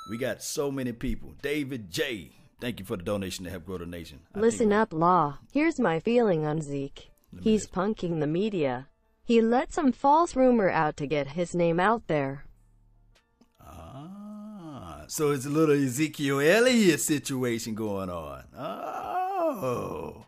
We 0.10 0.18
got 0.18 0.44
so 0.44 0.70
many 0.72 0.92
people. 0.92 1.34
David 1.42 1.90
J. 1.90 2.32
Thank 2.60 2.80
you 2.80 2.86
for 2.86 2.98
the 2.98 3.04
donation 3.04 3.46
to 3.46 3.52
help 3.52 3.66
grow 3.66 3.78
the 3.78 3.86
nation. 3.86 4.20
I 4.34 4.40
Listen 4.40 4.72
up, 4.72 4.94
Law. 4.94 5.40
Here's 5.52 5.80
my 5.80 6.00
feeling 6.00 6.46
on 6.46 6.62
Zeke. 6.62 7.10
He's 7.42 7.68
punking 7.68 8.20
the 8.20 8.28
media. 8.28 8.88
He 9.24 9.42
let 9.42 9.74
some 9.74 9.92
false 9.92 10.36
rumor 10.36 10.70
out 10.70 10.98
to 10.98 11.08
get 11.08 11.30
his 11.30 11.56
name 11.56 11.80
out 11.80 12.08
there. 12.08 12.46
Ah, 13.60 15.06
so 15.08 15.32
it's 15.32 15.46
a 15.46 15.50
little 15.50 15.76
Ezekiel 15.76 16.40
Elliott 16.42 17.00
situation 17.00 17.74
going 17.74 18.10
on. 18.10 18.44
Oh. 18.56 20.26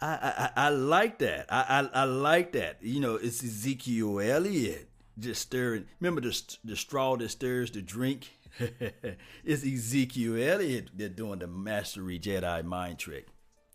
I, 0.00 0.50
I, 0.56 0.66
I 0.66 0.68
like 0.68 1.18
that. 1.18 1.46
I, 1.48 1.80
I, 1.92 2.02
I 2.02 2.04
like 2.04 2.52
that. 2.52 2.78
You 2.82 3.00
know, 3.00 3.16
it's 3.16 3.42
Ezekiel 3.42 4.20
Elliott 4.20 4.87
just 5.18 5.42
stirring. 5.42 5.86
Remember 6.00 6.20
the 6.20 6.56
the 6.64 6.76
straw 6.76 7.16
that 7.16 7.28
stirs 7.30 7.70
the 7.70 7.82
drink. 7.82 8.30
it's 9.44 9.64
Ezekiel 9.64 10.36
Elliott 10.36 10.90
that 10.96 11.16
doing 11.16 11.38
the 11.38 11.46
mastery 11.46 12.18
Jedi 12.18 12.64
mind 12.64 12.98
trick. 12.98 13.26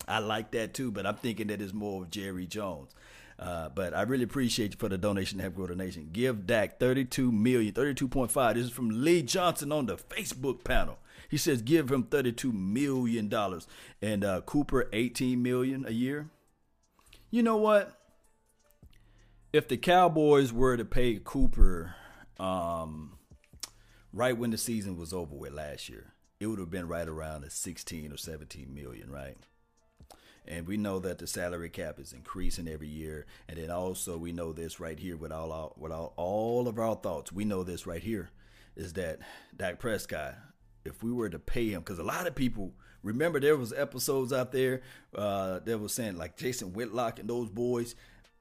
I 0.07 0.19
like 0.19 0.51
that 0.51 0.73
too, 0.73 0.91
but 0.91 1.05
I'm 1.05 1.15
thinking 1.15 1.47
that 1.47 1.61
it's 1.61 1.73
more 1.73 2.03
of 2.03 2.09
Jerry 2.09 2.45
Jones. 2.47 2.91
Uh, 3.39 3.69
but 3.69 3.93
I 3.93 4.03
really 4.03 4.23
appreciate 4.23 4.71
you 4.71 4.77
for 4.77 4.89
the 4.89 4.97
donation 4.97 5.37
to 5.37 5.43
help 5.43 5.55
grow 5.55 5.67
the 5.67 5.75
nation. 5.75 6.09
Give 6.11 6.45
Dak 6.45 6.79
32 6.79 7.31
million, 7.31 7.73
32.5. 7.73 8.53
This 8.53 8.65
is 8.65 8.71
from 8.71 9.03
Lee 9.03 9.21
Johnson 9.21 9.71
on 9.71 9.87
the 9.87 9.95
Facebook 9.95 10.63
panel. 10.63 10.99
He 11.29 11.37
says 11.37 11.61
give 11.61 11.91
him 11.91 12.03
32 12.03 12.51
million 12.51 13.27
dollars 13.27 13.67
and 14.01 14.23
uh, 14.23 14.41
Cooper 14.41 14.87
18 14.93 15.41
million 15.41 15.85
a 15.87 15.91
year. 15.91 16.29
You 17.31 17.41
know 17.41 17.57
what? 17.57 18.02
If 19.53 19.67
the 19.67 19.77
Cowboys 19.77 20.51
were 20.51 20.75
to 20.75 20.83
pay 20.83 21.19
Cooper 21.23 21.95
um, 22.39 23.19
right 24.11 24.35
when 24.35 24.49
the 24.49 24.57
season 24.57 24.97
was 24.97 25.13
over 25.13 25.35
with 25.35 25.53
last 25.53 25.87
year, 25.89 26.13
it 26.39 26.47
would 26.47 26.59
have 26.59 26.71
been 26.71 26.87
right 26.87 27.07
around 27.07 27.41
the 27.41 27.51
16 27.51 28.11
or 28.11 28.17
17 28.17 28.73
million, 28.73 29.11
right? 29.11 29.37
and 30.45 30.67
we 30.67 30.77
know 30.77 30.99
that 30.99 31.19
the 31.19 31.27
salary 31.27 31.69
cap 31.69 31.99
is 31.99 32.13
increasing 32.13 32.67
every 32.67 32.87
year. 32.87 33.25
And 33.47 33.57
then 33.57 33.71
also 33.71 34.17
we 34.17 34.31
know 34.31 34.51
this 34.51 34.79
right 34.79 34.99
here 34.99 35.15
with 35.15 35.31
all 35.31 35.51
our, 35.51 35.71
with 35.77 35.91
all, 35.91 36.13
all 36.17 36.67
of 36.67 36.77
our 36.79 36.95
thoughts. 36.95 37.31
We 37.31 37.45
know 37.45 37.63
this 37.63 37.87
right 37.87 38.03
here 38.03 38.29
is 38.75 38.93
that 38.93 39.19
Dak 39.55 39.79
Prescott, 39.79 40.35
if 40.83 41.01
we 41.01 41.11
were 41.11 41.29
to 41.29 41.39
pay 41.39 41.69
him, 41.69 41.79
because 41.79 41.99
a 41.99 42.03
lot 42.03 42.27
of 42.27 42.35
people 42.35 42.73
remember 43.03 43.39
there 43.39 43.55
was 43.55 43.71
episodes 43.71 44.33
out 44.33 44.51
there 44.51 44.81
uh, 45.15 45.59
that 45.59 45.79
was 45.79 45.93
saying 45.93 46.17
like 46.17 46.35
Jason 46.35 46.73
Whitlock 46.73 47.19
and 47.19 47.29
those 47.29 47.49
boys. 47.49 47.95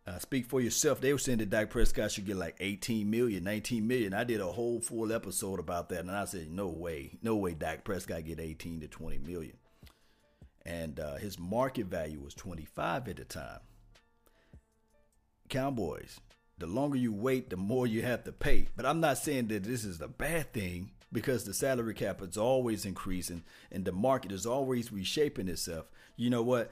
Uh, 0.05 0.19
speak 0.19 0.47
for 0.47 0.61
yourself. 0.61 1.01
They 1.01 1.13
were 1.13 1.19
saying 1.19 1.39
that 1.39 1.51
Dak 1.51 1.71
Prescott 1.71 2.11
should 2.11 2.27
get 2.27 2.37
like 2.37 2.57
18 2.59 3.09
million, 3.09 3.45
19 3.45 3.87
million. 3.87 4.15
I 4.15 4.25
did 4.25 4.41
a 4.41 4.47
whole 4.47 4.81
full 4.81 5.13
episode 5.13 5.61
about 5.61 5.89
that, 5.91 6.01
and 6.01 6.11
I 6.11 6.25
said, 6.25 6.51
no 6.51 6.69
way, 6.69 7.19
no 7.23 7.37
way, 7.37 7.55
Dak 7.55 7.85
Prescott 7.85 8.25
get 8.25 8.41
18 8.41 8.81
to 8.81 8.89
20 8.89 9.19
million 9.19 9.53
and 10.65 11.01
uh, 11.01 11.17
his 11.17 11.39
market 11.39 11.87
value 11.87 12.21
was 12.21 12.35
25 12.35 13.09
at 13.09 13.17
the 13.17 13.25
time. 13.25 13.61
Cowboys, 15.49 16.21
the 16.59 16.67
longer 16.67 16.97
you 16.97 17.13
wait, 17.13 17.51
the 17.51 17.57
more 17.57 17.87
you 17.87 18.03
have 18.03 18.25
to 18.25 18.33
pay. 18.33 18.69
But 18.77 18.87
I'm 18.87 19.01
not 19.01 19.19
saying 19.19 19.49
that 19.49 19.65
this 19.65 19.85
is 19.85 20.01
a 20.01 20.09
bad 20.09 20.53
thing 20.53 20.93
because 21.13 21.45
the 21.45 21.53
salary 21.53 21.95
cap 21.95 22.23
is 22.23 22.39
always 22.39 22.87
increasing 22.87 23.43
and 23.71 23.85
the 23.85 23.93
market 23.93 24.33
is 24.33 24.47
always 24.47 24.93
reshaping 24.93 25.49
itself. 25.49 25.87
You 26.17 26.31
know 26.31 26.43
what? 26.43 26.71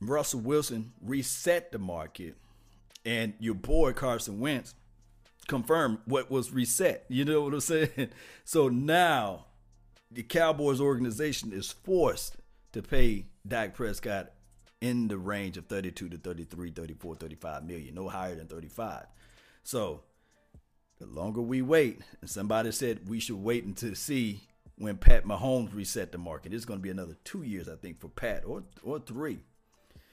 Russell 0.00 0.40
Wilson 0.40 0.92
reset 1.02 1.72
the 1.72 1.78
market, 1.78 2.36
and 3.04 3.34
your 3.38 3.54
boy 3.54 3.92
Carson 3.92 4.40
Wentz 4.40 4.74
confirmed 5.46 5.98
what 6.04 6.30
was 6.30 6.52
reset. 6.52 7.04
You 7.08 7.24
know 7.24 7.42
what 7.42 7.54
I'm 7.54 7.60
saying? 7.60 8.10
So 8.44 8.68
now 8.68 9.46
the 10.10 10.22
Cowboys 10.22 10.80
organization 10.80 11.52
is 11.52 11.70
forced 11.70 12.36
to 12.72 12.82
pay 12.82 13.26
Dak 13.46 13.74
Prescott 13.74 14.32
in 14.80 15.08
the 15.08 15.18
range 15.18 15.56
of 15.56 15.66
32 15.66 16.08
to 16.08 16.18
33, 16.18 16.70
34, 16.70 17.14
35 17.16 17.64
million, 17.64 17.94
no 17.94 18.08
higher 18.08 18.34
than 18.34 18.46
35. 18.46 19.06
So 19.62 20.02
the 20.98 21.06
longer 21.06 21.40
we 21.42 21.62
wait, 21.62 22.00
and 22.20 22.30
somebody 22.30 22.72
said 22.72 23.08
we 23.08 23.20
should 23.20 23.36
wait 23.36 23.64
until 23.64 23.94
see 23.94 24.40
when 24.76 24.96
Pat 24.96 25.24
Mahomes 25.24 25.74
reset 25.74 26.10
the 26.10 26.18
market. 26.18 26.54
It's 26.54 26.64
going 26.64 26.78
to 26.78 26.82
be 26.82 26.90
another 26.90 27.16
two 27.24 27.42
years, 27.42 27.68
I 27.68 27.76
think, 27.76 28.00
for 28.00 28.08
Pat 28.08 28.44
or 28.44 28.64
or 28.82 28.98
three. 28.98 29.40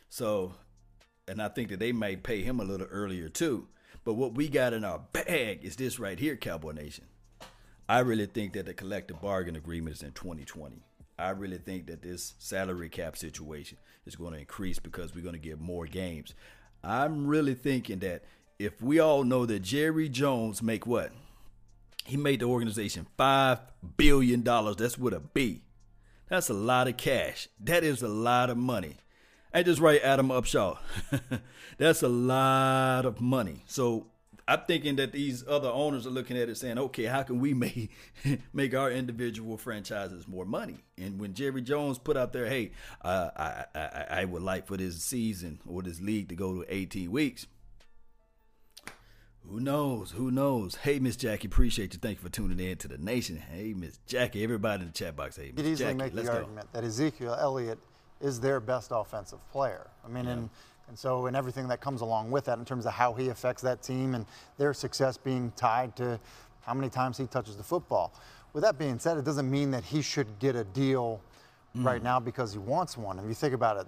So, 0.09 0.53
and 1.27 1.41
I 1.41 1.49
think 1.49 1.69
that 1.69 1.79
they 1.79 1.91
may 1.91 2.15
pay 2.15 2.41
him 2.41 2.59
a 2.59 2.63
little 2.63 2.87
earlier 2.87 3.29
too. 3.29 3.67
But 4.03 4.13
what 4.13 4.35
we 4.35 4.47
got 4.47 4.73
in 4.73 4.85
our 4.85 4.99
bag 5.11 5.63
is 5.63 5.75
this 5.75 5.99
right 5.99 6.17
here, 6.17 6.37
Cowboy 6.37 6.71
Nation. 6.71 7.05
I 7.89 7.99
really 7.99 8.25
think 8.25 8.53
that 8.53 8.65
the 8.65 8.73
collective 8.73 9.21
bargain 9.21 9.55
agreement 9.55 9.97
is 9.97 10.03
in 10.03 10.11
2020. 10.11 10.83
I 11.19 11.31
really 11.31 11.57
think 11.57 11.87
that 11.87 12.01
this 12.01 12.35
salary 12.37 12.89
cap 12.89 13.17
situation 13.17 13.77
is 14.05 14.15
going 14.15 14.33
to 14.33 14.39
increase 14.39 14.79
because 14.79 15.15
we're 15.15 15.23
going 15.23 15.33
to 15.33 15.39
get 15.39 15.59
more 15.59 15.85
games. 15.85 16.33
I'm 16.83 17.27
really 17.27 17.55
thinking 17.55 17.99
that 17.99 18.23
if 18.59 18.81
we 18.81 18.99
all 18.99 19.23
know 19.23 19.45
that 19.45 19.59
Jerry 19.59 20.09
Jones 20.09 20.61
make 20.61 20.85
what? 20.85 21.11
He 22.05 22.17
made 22.17 22.39
the 22.39 22.45
organization 22.45 23.07
five 23.17 23.59
billion 23.97 24.41
dollars. 24.41 24.77
That's 24.77 24.97
with 24.97 25.13
a 25.13 25.19
B. 25.19 25.63
That's 26.29 26.49
a 26.49 26.53
lot 26.53 26.87
of 26.87 26.97
cash. 26.97 27.47
That 27.59 27.83
is 27.83 28.01
a 28.01 28.07
lot 28.07 28.49
of 28.49 28.57
money. 28.57 28.95
I 29.53 29.63
just 29.63 29.79
write 29.79 30.01
Adam 30.01 30.29
Upshaw. 30.29 30.77
That's 31.77 32.03
a 32.03 32.09
lot 32.09 33.05
of 33.05 33.21
money. 33.21 33.63
So 33.67 34.07
I'm 34.47 34.61
thinking 34.67 34.95
that 34.95 35.11
these 35.11 35.45
other 35.47 35.69
owners 35.69 36.07
are 36.07 36.11
looking 36.11 36.37
at 36.37 36.47
it 36.47 36.57
saying, 36.57 36.77
okay, 36.77 37.05
how 37.05 37.23
can 37.23 37.39
we 37.39 37.53
make 37.53 37.91
make 38.53 38.73
our 38.73 38.91
individual 38.91 39.57
franchises 39.57 40.27
more 40.27 40.45
money? 40.45 40.77
And 40.97 41.19
when 41.19 41.33
Jerry 41.33 41.61
Jones 41.61 41.97
put 41.97 42.17
out 42.17 42.33
there, 42.33 42.45
hey, 42.45 42.71
uh, 43.01 43.29
I, 43.35 43.65
I 43.75 44.05
I 44.21 44.25
would 44.25 44.41
like 44.41 44.67
for 44.67 44.77
this 44.77 45.01
season 45.03 45.59
or 45.65 45.81
this 45.81 45.99
league 45.99 46.29
to 46.29 46.35
go 46.35 46.61
to 46.61 46.73
18 46.73 47.11
weeks. 47.11 47.47
Who 49.49 49.61
knows? 49.61 50.11
Who 50.11 50.29
knows? 50.29 50.75
Hey, 50.75 50.99
Miss 50.99 51.15
Jackie, 51.15 51.47
appreciate 51.47 51.93
you. 51.93 51.99
Thank 52.01 52.17
you 52.17 52.23
for 52.23 52.29
tuning 52.29 52.59
in 52.59 52.75
to 52.79 52.89
the 52.89 52.97
nation. 52.97 53.37
Hey, 53.37 53.73
Miss 53.73 53.97
Jackie, 54.05 54.43
everybody 54.43 54.81
in 54.81 54.87
the 54.89 54.93
chat 54.93 55.15
box. 55.15 55.37
Hey, 55.37 55.53
Miss 55.55 55.63
Jackie, 55.63 55.71
easily 55.71 55.93
make 55.93 56.13
the 56.13 56.23
go. 56.23 56.31
argument 56.31 56.67
that 56.73 56.83
Ezekiel 56.83 57.33
Elliott 57.39 57.79
is 58.21 58.39
their 58.39 58.59
best 58.59 58.91
offensive 58.93 59.39
player. 59.51 59.87
I 60.05 60.09
mean, 60.09 60.25
yeah. 60.25 60.33
in 60.33 60.49
and 60.87 60.97
so, 60.97 61.25
and 61.25 61.35
everything 61.35 61.67
that 61.67 61.81
comes 61.81 62.01
along 62.01 62.31
with 62.31 62.45
that 62.45 62.59
in 62.59 62.65
terms 62.65 62.85
of 62.85 62.93
how 62.93 63.13
he 63.13 63.29
affects 63.29 63.61
that 63.63 63.81
team 63.81 64.15
and 64.15 64.25
their 64.57 64.73
success 64.73 65.17
being 65.17 65.51
tied 65.55 65.95
to 65.97 66.19
how 66.61 66.73
many 66.73 66.89
times 66.89 67.17
he 67.17 67.27
touches 67.27 67.57
the 67.57 67.63
football. 67.63 68.13
With 68.53 68.63
that 68.63 68.79
being 68.79 68.97
said, 68.97 69.17
it 69.17 69.25
doesn't 69.25 69.49
mean 69.49 69.71
that 69.71 69.83
he 69.83 70.01
should 70.01 70.39
get 70.39 70.55
a 70.55 70.63
deal 70.63 71.21
mm. 71.75 71.83
right 71.83 72.01
now 72.01 72.19
because 72.19 72.53
he 72.53 72.59
wants 72.59 72.97
one. 72.97 73.19
If 73.19 73.25
you 73.25 73.33
think 73.33 73.53
about 73.53 73.77
it, 73.77 73.87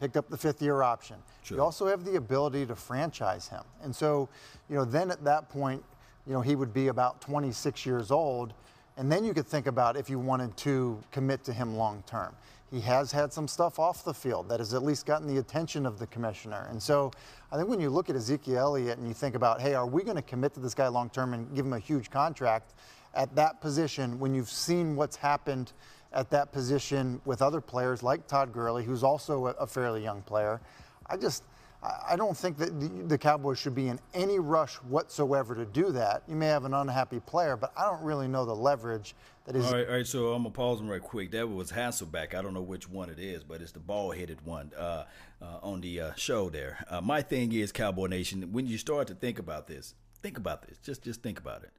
picked 0.00 0.16
up 0.16 0.28
the 0.28 0.36
fifth 0.36 0.60
year 0.60 0.82
option. 0.82 1.16
Sure. 1.42 1.56
You 1.56 1.62
also 1.62 1.86
have 1.86 2.04
the 2.04 2.16
ability 2.16 2.66
to 2.66 2.74
franchise 2.74 3.48
him. 3.48 3.62
And 3.82 3.94
so, 3.94 4.28
you 4.68 4.76
know, 4.76 4.84
then 4.84 5.10
at 5.10 5.24
that 5.24 5.48
point, 5.48 5.82
you 6.26 6.32
know, 6.32 6.42
he 6.42 6.56
would 6.56 6.74
be 6.74 6.88
about 6.88 7.20
26 7.22 7.86
years 7.86 8.10
old. 8.10 8.52
And 8.96 9.10
then 9.10 9.24
you 9.24 9.34
could 9.34 9.46
think 9.46 9.66
about 9.66 9.96
if 9.96 10.08
you 10.08 10.18
wanted 10.18 10.56
to 10.58 11.00
commit 11.10 11.44
to 11.44 11.52
him 11.52 11.76
long 11.76 12.02
term 12.06 12.34
he 12.74 12.80
has 12.80 13.12
had 13.12 13.32
some 13.32 13.46
stuff 13.46 13.78
off 13.78 14.04
the 14.04 14.12
field 14.12 14.48
that 14.48 14.58
has 14.58 14.74
at 14.74 14.82
least 14.82 15.06
gotten 15.06 15.28
the 15.28 15.38
attention 15.38 15.86
of 15.86 16.00
the 16.00 16.08
commissioner. 16.08 16.66
And 16.70 16.82
so 16.82 17.12
I 17.52 17.56
think 17.56 17.68
when 17.68 17.80
you 17.80 17.88
look 17.88 18.10
at 18.10 18.16
Ezekiel 18.16 18.58
Elliott 18.58 18.98
and 18.98 19.06
you 19.06 19.14
think 19.14 19.36
about, 19.36 19.60
hey, 19.60 19.74
are 19.74 19.86
we 19.86 20.02
going 20.02 20.16
to 20.16 20.22
commit 20.22 20.54
to 20.54 20.60
this 20.60 20.74
guy 20.74 20.88
long 20.88 21.08
term 21.08 21.34
and 21.34 21.54
give 21.54 21.64
him 21.64 21.72
a 21.72 21.78
huge 21.78 22.10
contract 22.10 22.74
at 23.14 23.32
that 23.36 23.60
position 23.60 24.18
when 24.18 24.34
you've 24.34 24.50
seen 24.50 24.96
what's 24.96 25.14
happened 25.14 25.72
at 26.12 26.30
that 26.30 26.50
position 26.50 27.20
with 27.24 27.42
other 27.42 27.60
players 27.60 28.02
like 28.02 28.26
Todd 28.26 28.52
Gurley, 28.52 28.84
who's 28.84 29.04
also 29.04 29.46
a, 29.46 29.66
fairly 29.68 30.02
young 30.02 30.22
player? 30.22 30.60
I 31.06 31.16
just, 31.16 31.44
I 31.84 32.16
don't 32.16 32.36
think 32.36 32.56
that 32.58 32.80
the, 32.80 32.88
the, 32.88 33.18
Cowboys 33.18 33.58
should 33.58 33.74
be 33.74 33.88
in 33.88 34.00
any 34.14 34.38
rush 34.38 34.76
whatsoever 34.76 35.54
to 35.54 35.66
do 35.66 35.92
that. 35.92 36.22
You 36.26 36.34
may 36.34 36.46
have 36.46 36.64
an 36.64 36.72
unhappy 36.72 37.20
player, 37.20 37.56
but 37.56 37.72
I 37.76 37.84
don't 37.84 38.02
really 38.02 38.26
know 38.26 38.46
the 38.46 38.54
leverage 38.54 39.14
that 39.44 39.54
is. 39.54 39.66
All 39.66 39.72
right, 39.72 39.86
all 39.86 39.94
right 39.94 40.06
so 40.06 40.32
I'm 40.32 40.44
gonna 40.44 40.54
pause 40.54 40.78
them 40.78 40.88
right 40.88 41.02
quick. 41.02 41.32
That 41.32 41.48
was 41.48 41.72
Hasselbeck. 41.72 42.34
I 42.34 42.40
don't 42.40 42.54
know 42.54 42.62
which 42.62 42.88
one 42.88 43.10
it 43.10 43.18
is, 43.18 43.44
but 43.44 43.60
it's 43.60 43.72
the 43.72 43.80
ball-headed 43.80 44.46
one 44.46 44.72
uh, 44.78 45.04
uh, 45.42 45.58
on 45.62 45.82
the 45.82 46.00
uh, 46.00 46.14
show 46.14 46.48
there. 46.48 46.84
Uh, 46.88 47.02
my 47.02 47.20
thing 47.20 47.52
is, 47.52 47.70
Cowboy 47.70 48.06
Nation, 48.06 48.52
when 48.52 48.66
you 48.66 48.78
start 48.78 49.06
to 49.08 49.14
think 49.14 49.38
about 49.38 49.66
this, 49.66 49.94
think 50.22 50.38
about 50.38 50.66
this. 50.66 50.78
Just 50.78 51.02
just 51.02 51.22
think 51.22 51.38
about 51.38 51.64
it. 51.64 51.72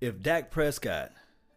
If 0.00 0.20
Dak 0.20 0.50
Prescott 0.50 1.12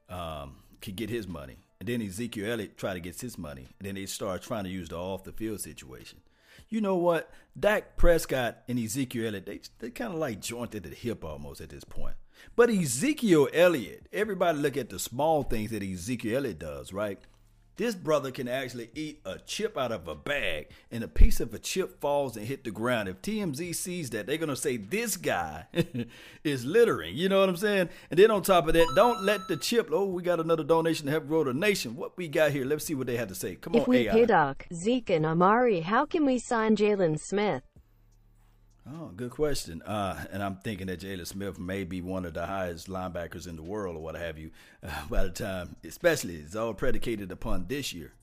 um, 0.09 0.57
could 0.79 0.95
get 0.95 1.09
his 1.09 1.27
money, 1.27 1.57
and 1.79 1.89
then 1.89 2.03
Ezekiel 2.03 2.51
Elliott 2.51 2.77
try 2.77 2.93
to 2.93 2.99
get 2.99 3.19
his 3.19 3.37
money, 3.37 3.67
and 3.79 3.87
then 3.87 3.95
they 3.95 4.05
start 4.05 4.43
trying 4.43 4.65
to 4.65 4.69
use 4.69 4.89
the 4.89 4.97
off 4.97 5.23
the 5.23 5.31
field 5.31 5.61
situation 5.61 6.19
you 6.71 6.81
know 6.81 6.95
what? 6.95 7.29
Dak 7.59 7.97
Prescott 7.97 8.63
and 8.67 8.79
Ezekiel 8.79 9.27
Elliott, 9.27 9.45
they 9.45 9.59
they 9.79 9.91
kind 9.91 10.13
of 10.13 10.19
like 10.19 10.39
jointed 10.39 10.85
at 10.85 10.91
the 10.91 10.97
hip 10.97 11.23
almost 11.23 11.61
at 11.61 11.69
this 11.69 11.83
point. 11.83 12.15
But 12.55 12.71
Ezekiel 12.71 13.49
Elliott, 13.53 14.07
everybody 14.11 14.57
look 14.57 14.77
at 14.77 14.89
the 14.89 14.97
small 14.97 15.43
things 15.43 15.69
that 15.71 15.83
Ezekiel 15.83 16.37
Elliott 16.37 16.59
does, 16.59 16.91
right? 16.91 17.19
This 17.77 17.95
brother 17.95 18.31
can 18.31 18.47
actually 18.47 18.89
eat 18.95 19.21
a 19.25 19.39
chip 19.39 19.77
out 19.77 19.91
of 19.91 20.07
a 20.07 20.15
bag, 20.15 20.67
and 20.91 21.03
a 21.03 21.07
piece 21.07 21.39
of 21.39 21.53
a 21.53 21.59
chip 21.59 21.99
falls 21.99 22.35
and 22.37 22.45
hit 22.45 22.63
the 22.63 22.71
ground. 22.71 23.09
If 23.09 23.21
TMZ 23.21 23.73
sees 23.75 24.09
that, 24.11 24.27
they're 24.27 24.37
gonna 24.37 24.55
say 24.55 24.77
this 24.77 25.17
guy 25.17 25.65
is 26.43 26.65
littering. 26.65 27.15
You 27.15 27.29
know 27.29 27.39
what 27.39 27.49
I'm 27.49 27.57
saying? 27.57 27.89
And 28.09 28.19
then 28.19 28.29
on 28.31 28.41
top 28.43 28.67
of 28.67 28.73
that, 28.73 28.87
don't 28.95 29.23
let 29.23 29.47
the 29.47 29.57
chip. 29.57 29.89
Oh, 29.91 30.05
we 30.05 30.21
got 30.21 30.39
another 30.39 30.63
donation 30.63 31.05
to 31.05 31.11
help 31.11 31.27
grow 31.27 31.43
the 31.43 31.53
nation. 31.53 31.95
What 31.95 32.17
we 32.17 32.27
got 32.27 32.51
here? 32.51 32.65
Let's 32.65 32.85
see 32.85 32.95
what 32.95 33.07
they 33.07 33.17
have 33.17 33.29
to 33.29 33.35
say. 33.35 33.55
Come 33.55 33.75
if 33.75 33.83
on, 33.83 33.89
we 33.89 33.97
AI. 34.07 34.11
pay 34.11 34.25
Doc, 34.25 34.67
Zeke, 34.73 35.09
and 35.11 35.25
Amari, 35.25 35.81
how 35.81 36.05
can 36.05 36.25
we 36.25 36.39
sign 36.39 36.75
Jaylon 36.75 37.19
Smith? 37.19 37.63
Oh, 38.93 39.11
good 39.15 39.31
question. 39.31 39.81
Uh, 39.83 40.25
and 40.31 40.43
I'm 40.43 40.57
thinking 40.57 40.87
that 40.87 40.99
Jaylon 40.99 41.27
Smith 41.27 41.59
may 41.59 41.83
be 41.83 42.01
one 42.01 42.25
of 42.25 42.33
the 42.33 42.45
highest 42.45 42.89
linebackers 42.89 43.47
in 43.47 43.55
the 43.55 43.63
world, 43.63 43.95
or 43.95 44.01
what 44.01 44.15
have 44.15 44.37
you. 44.37 44.51
Uh, 44.83 45.05
by 45.11 45.23
the 45.23 45.29
time, 45.29 45.75
especially, 45.83 46.37
it's 46.37 46.55
all 46.55 46.73
predicated 46.73 47.31
upon 47.31 47.67
this 47.67 47.93
year. 47.93 48.13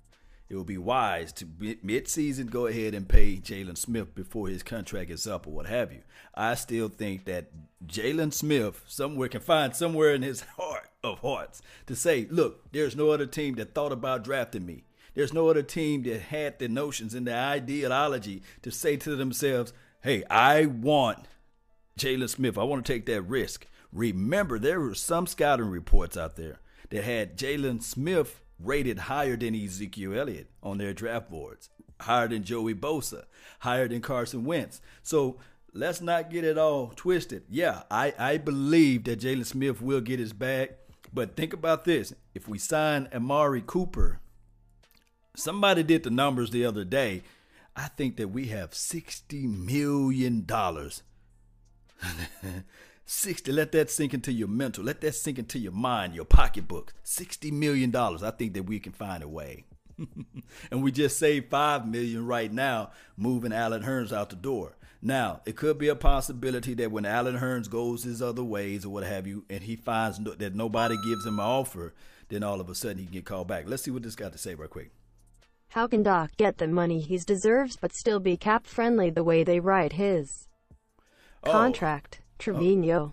It 0.48 0.56
will 0.56 0.64
be 0.64 0.76
wise 0.76 1.32
to 1.34 1.46
mid-season 1.84 2.48
go 2.48 2.66
ahead 2.66 2.94
and 2.94 3.08
pay 3.08 3.36
Jaylon 3.36 3.78
Smith 3.78 4.12
before 4.12 4.48
his 4.48 4.64
contract 4.64 5.08
is 5.08 5.24
up, 5.24 5.46
or 5.46 5.52
what 5.52 5.66
have 5.66 5.92
you. 5.92 6.00
I 6.34 6.56
still 6.56 6.88
think 6.88 7.26
that 7.26 7.52
Jaylon 7.86 8.32
Smith 8.32 8.82
somewhere 8.88 9.28
can 9.28 9.40
find 9.40 9.76
somewhere 9.76 10.12
in 10.12 10.22
his 10.22 10.40
heart 10.56 10.90
of 11.04 11.20
hearts 11.20 11.62
to 11.86 11.94
say, 11.94 12.26
"Look, 12.28 12.72
there's 12.72 12.96
no 12.96 13.10
other 13.10 13.26
team 13.26 13.54
that 13.54 13.72
thought 13.72 13.92
about 13.92 14.24
drafting 14.24 14.66
me. 14.66 14.82
There's 15.14 15.32
no 15.32 15.48
other 15.48 15.62
team 15.62 16.02
that 16.02 16.22
had 16.22 16.58
the 16.58 16.66
notions 16.66 17.14
and 17.14 17.24
the 17.24 17.36
ideology 17.36 18.42
to 18.62 18.72
say 18.72 18.96
to 18.96 19.14
themselves." 19.14 19.72
Hey, 20.02 20.24
I 20.30 20.66
want 20.66 21.26
Jaylon 21.98 22.28
Smith. 22.28 22.56
I 22.56 22.64
want 22.64 22.84
to 22.84 22.92
take 22.92 23.06
that 23.06 23.22
risk. 23.22 23.66
Remember, 23.92 24.58
there 24.58 24.80
were 24.80 24.94
some 24.94 25.26
scouting 25.26 25.70
reports 25.70 26.16
out 26.16 26.36
there 26.36 26.60
that 26.90 27.04
had 27.04 27.36
Jaylon 27.36 27.82
Smith 27.82 28.40
rated 28.58 28.98
higher 29.00 29.36
than 29.36 29.54
Ezekiel 29.54 30.18
Elliott 30.18 30.50
on 30.62 30.78
their 30.78 30.92
draft 30.92 31.30
boards, 31.30 31.68
higher 32.00 32.28
than 32.28 32.44
Joey 32.44 32.74
Bosa, 32.74 33.24
higher 33.60 33.88
than 33.88 34.00
Carson 34.00 34.44
Wentz. 34.44 34.80
So 35.02 35.38
let's 35.72 36.00
not 36.00 36.30
get 36.30 36.44
it 36.44 36.58
all 36.58 36.92
twisted. 36.94 37.44
Yeah, 37.48 37.82
I, 37.90 38.14
I 38.18 38.36
believe 38.38 39.04
that 39.04 39.20
Jaylon 39.20 39.46
Smith 39.46 39.80
will 39.80 40.00
get 40.00 40.18
his 40.18 40.32
bag. 40.32 40.70
But 41.12 41.36
think 41.36 41.52
about 41.52 41.84
this. 41.84 42.12
If 42.34 42.48
we 42.48 42.58
sign 42.58 43.08
Amari 43.14 43.62
Cooper, 43.66 44.20
somebody 45.34 45.82
did 45.82 46.02
the 46.02 46.10
numbers 46.10 46.50
the 46.50 46.66
other 46.66 46.84
day 46.84 47.22
I 47.78 47.86
think 47.86 48.16
that 48.16 48.28
we 48.28 48.48
have 48.48 48.72
$60 48.72 49.44
million. 49.44 50.44
60 53.06 53.52
let 53.52 53.72
that 53.72 53.90
sink 53.90 54.12
into 54.12 54.32
your 54.32 54.48
mental 54.48 54.84
let 54.84 55.00
that 55.00 55.14
sink 55.14 55.38
into 55.38 55.58
your 55.58 55.72
mind 55.72 56.14
your 56.14 56.24
pocketbook. 56.24 56.92
60 57.04 57.50
million 57.52 57.90
dollars 57.90 58.22
i 58.22 58.30
think 58.30 58.54
that 58.54 58.64
we 58.64 58.80
can 58.80 58.92
find 58.92 59.22
a 59.22 59.28
way. 59.28 59.64
And 60.70 60.82
we 60.82 60.92
just 60.92 61.18
saved 61.18 61.50
5 61.50 61.88
million 61.88 62.26
right 62.26 62.52
now 62.52 62.90
moving 63.16 63.52
Allen 63.52 63.82
Hurns 63.82 64.12
out 64.12 64.30
the 64.30 64.36
door. 64.36 64.76
Now 65.00 65.40
it 65.46 65.56
could 65.56 65.78
be 65.78 65.88
a 65.88 65.94
possibility 65.94 66.74
that 66.74 66.90
when 66.90 67.06
Allen 67.06 67.38
Hurns 67.38 67.70
goes 67.70 68.02
his 68.02 68.20
other 68.20 68.44
ways 68.44 68.84
or 68.84 68.90
what 68.90 69.04
have 69.04 69.28
you 69.28 69.44
and 69.48 69.62
he 69.62 69.76
finds 69.76 70.18
no, 70.18 70.32
that 70.32 70.56
nobody 70.56 70.96
gives 71.04 71.24
him 71.24 71.38
an 71.38 71.46
offer 71.46 71.94
then 72.28 72.42
all 72.42 72.60
of 72.60 72.68
a 72.68 72.74
sudden 72.74 72.98
he 72.98 73.04
can 73.04 73.12
get 73.12 73.24
called 73.24 73.46
back. 73.46 73.68
Let's 73.68 73.84
see 73.84 73.92
what 73.92 74.02
this 74.02 74.16
guy 74.16 74.30
to 74.30 74.38
say 74.38 74.56
right 74.56 74.68
quick 74.68 74.90
how 75.70 75.86
can 75.86 76.02
Doc 76.02 76.30
get 76.36 76.58
the 76.58 76.66
money 76.66 77.00
he 77.00 77.18
deserves 77.18 77.76
but 77.76 77.92
still 77.94 78.20
be 78.20 78.36
cap 78.36 78.66
friendly 78.66 79.10
the 79.10 79.24
way 79.24 79.44
they 79.44 79.60
write 79.60 79.94
his 79.94 80.48
oh. 81.44 81.50
contract? 81.50 82.20
Oh. 82.20 82.24
Trevino. 82.38 82.98
Oh. 82.98 83.12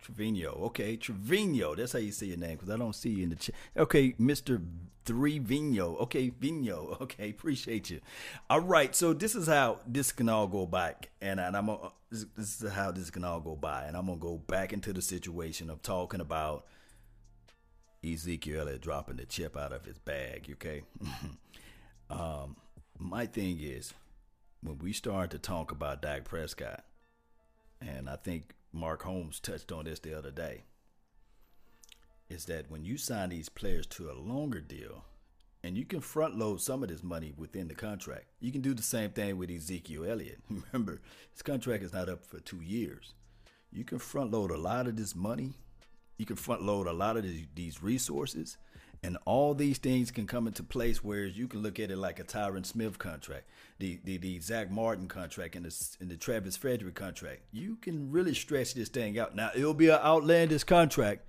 Trevino. 0.00 0.50
Okay, 0.66 0.96
Trevino. 0.96 1.74
That's 1.74 1.92
how 1.92 1.98
you 1.98 2.12
say 2.12 2.26
your 2.26 2.36
name 2.36 2.56
because 2.56 2.70
I 2.70 2.76
don't 2.76 2.94
see 2.94 3.10
you 3.10 3.24
in 3.24 3.30
the 3.30 3.36
chat. 3.36 3.54
Okay, 3.76 4.12
Mr. 4.12 4.64
Three 5.04 5.38
Vino. 5.38 5.96
Okay, 5.96 6.30
Vino. 6.30 6.96
Okay, 7.00 7.30
appreciate 7.30 7.90
you. 7.90 8.00
All 8.48 8.60
right, 8.60 8.94
so 8.94 9.12
this 9.12 9.34
is 9.34 9.46
how 9.46 9.80
this 9.86 10.12
can 10.12 10.28
all 10.28 10.46
go 10.46 10.66
back, 10.66 11.10
and, 11.20 11.40
and 11.40 11.56
I'm 11.56 11.66
gonna, 11.66 11.90
this 12.10 12.62
is 12.62 12.70
how 12.70 12.92
this 12.92 13.10
can 13.10 13.24
all 13.24 13.40
go 13.40 13.56
by, 13.56 13.84
and 13.84 13.96
I'm 13.96 14.06
gonna 14.06 14.18
go 14.18 14.38
back 14.38 14.72
into 14.72 14.92
the 14.92 15.02
situation 15.02 15.70
of 15.70 15.82
talking 15.82 16.20
about 16.20 16.66
Ezekiel 18.04 18.68
dropping 18.80 19.16
the 19.16 19.26
chip 19.26 19.56
out 19.56 19.72
of 19.72 19.84
his 19.84 19.98
bag. 19.98 20.48
Okay. 20.52 20.82
Um, 22.08 22.56
my 22.98 23.26
thing 23.26 23.58
is, 23.60 23.94
when 24.62 24.78
we 24.78 24.92
start 24.92 25.30
to 25.30 25.38
talk 25.38 25.70
about 25.70 26.02
Dak 26.02 26.24
Prescott, 26.24 26.84
and 27.80 28.08
I 28.08 28.16
think 28.16 28.54
Mark 28.72 29.02
Holmes 29.02 29.40
touched 29.40 29.72
on 29.72 29.84
this 29.84 29.98
the 29.98 30.16
other 30.16 30.30
day, 30.30 30.64
is 32.28 32.46
that 32.46 32.70
when 32.70 32.84
you 32.84 32.96
sign 32.96 33.30
these 33.30 33.48
players 33.48 33.86
to 33.86 34.10
a 34.10 34.14
longer 34.14 34.60
deal, 34.60 35.04
and 35.62 35.76
you 35.76 35.84
can 35.84 36.00
front 36.00 36.38
load 36.38 36.60
some 36.60 36.82
of 36.82 36.88
this 36.88 37.02
money 37.02 37.32
within 37.36 37.68
the 37.68 37.74
contract, 37.74 38.26
you 38.40 38.52
can 38.52 38.60
do 38.60 38.74
the 38.74 38.82
same 38.82 39.10
thing 39.10 39.36
with 39.36 39.50
Ezekiel 39.50 40.04
Elliott. 40.04 40.40
Remember, 40.72 41.00
his 41.32 41.42
contract 41.42 41.82
is 41.82 41.92
not 41.92 42.08
up 42.08 42.24
for 42.24 42.38
two 42.40 42.60
years. 42.60 43.14
You 43.72 43.84
can 43.84 43.98
front 43.98 44.30
load 44.30 44.50
a 44.50 44.56
lot 44.56 44.86
of 44.86 44.96
this 44.96 45.14
money. 45.14 45.54
You 46.18 46.24
can 46.24 46.36
front 46.36 46.62
load 46.62 46.86
a 46.86 46.92
lot 46.92 47.16
of 47.16 47.26
these 47.54 47.82
resources 47.82 48.56
and 49.02 49.18
all 49.24 49.54
these 49.54 49.78
things 49.78 50.10
can 50.10 50.26
come 50.26 50.46
into 50.46 50.62
place, 50.62 51.02
whereas 51.02 51.36
you 51.36 51.48
can 51.48 51.62
look 51.62 51.78
at 51.78 51.90
it 51.90 51.98
like 51.98 52.18
a 52.18 52.24
Tyron 52.24 52.64
Smith 52.64 52.98
contract, 52.98 53.48
the 53.78 54.00
the, 54.04 54.16
the 54.16 54.40
Zack 54.40 54.70
Martin 54.70 55.08
contract, 55.08 55.56
and 55.56 55.64
the, 55.64 55.96
and 56.00 56.10
the 56.10 56.16
Travis 56.16 56.56
Frederick 56.56 56.94
contract. 56.94 57.42
You 57.52 57.76
can 57.76 58.10
really 58.10 58.34
stretch 58.34 58.74
this 58.74 58.88
thing 58.88 59.18
out. 59.18 59.34
Now, 59.34 59.50
it'll 59.54 59.74
be 59.74 59.88
an 59.88 60.00
outlandish 60.02 60.64
contract. 60.64 61.22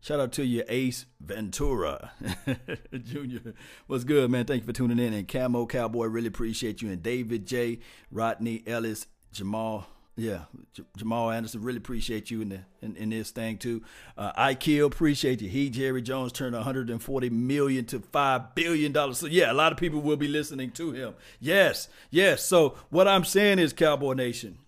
Shout 0.00 0.20
out 0.20 0.32
to 0.32 0.44
you, 0.44 0.62
Ace 0.68 1.06
Ventura 1.20 2.12
Jr. 2.94 3.50
What's 3.88 4.04
good, 4.04 4.30
man? 4.30 4.44
Thank 4.44 4.62
you 4.62 4.66
for 4.66 4.72
tuning 4.72 5.00
in. 5.00 5.12
And 5.12 5.26
Camo 5.26 5.66
Cowboy, 5.66 6.06
really 6.06 6.28
appreciate 6.28 6.80
you. 6.80 6.90
And 6.90 7.02
David 7.02 7.46
J, 7.46 7.80
Rodney 8.12 8.62
Ellis, 8.64 9.08
Jamal 9.32 9.88
yeah, 10.18 10.40
J- 10.72 10.82
Jamal 10.96 11.30
Anderson, 11.30 11.62
really 11.62 11.78
appreciate 11.78 12.28
you 12.28 12.42
in 12.42 12.48
the 12.48 12.60
in, 12.82 12.96
in 12.96 13.10
this 13.10 13.30
thing 13.30 13.56
too. 13.56 13.82
Uh, 14.16 14.32
I 14.34 14.54
kill, 14.54 14.88
appreciate 14.88 15.40
you. 15.40 15.48
He 15.48 15.70
Jerry 15.70 16.02
Jones 16.02 16.32
turned 16.32 16.56
140 16.56 17.30
million 17.30 17.84
to 17.86 18.00
five 18.00 18.56
billion 18.56 18.90
dollars. 18.90 19.18
So 19.18 19.26
yeah, 19.26 19.52
a 19.52 19.54
lot 19.54 19.70
of 19.70 19.78
people 19.78 20.00
will 20.00 20.16
be 20.16 20.26
listening 20.26 20.72
to 20.72 20.90
him. 20.90 21.14
Yes, 21.38 21.88
yes. 22.10 22.42
So 22.44 22.76
what 22.90 23.06
I'm 23.06 23.24
saying 23.24 23.60
is, 23.60 23.72
Cowboy 23.72 24.14
Nation, 24.14 24.58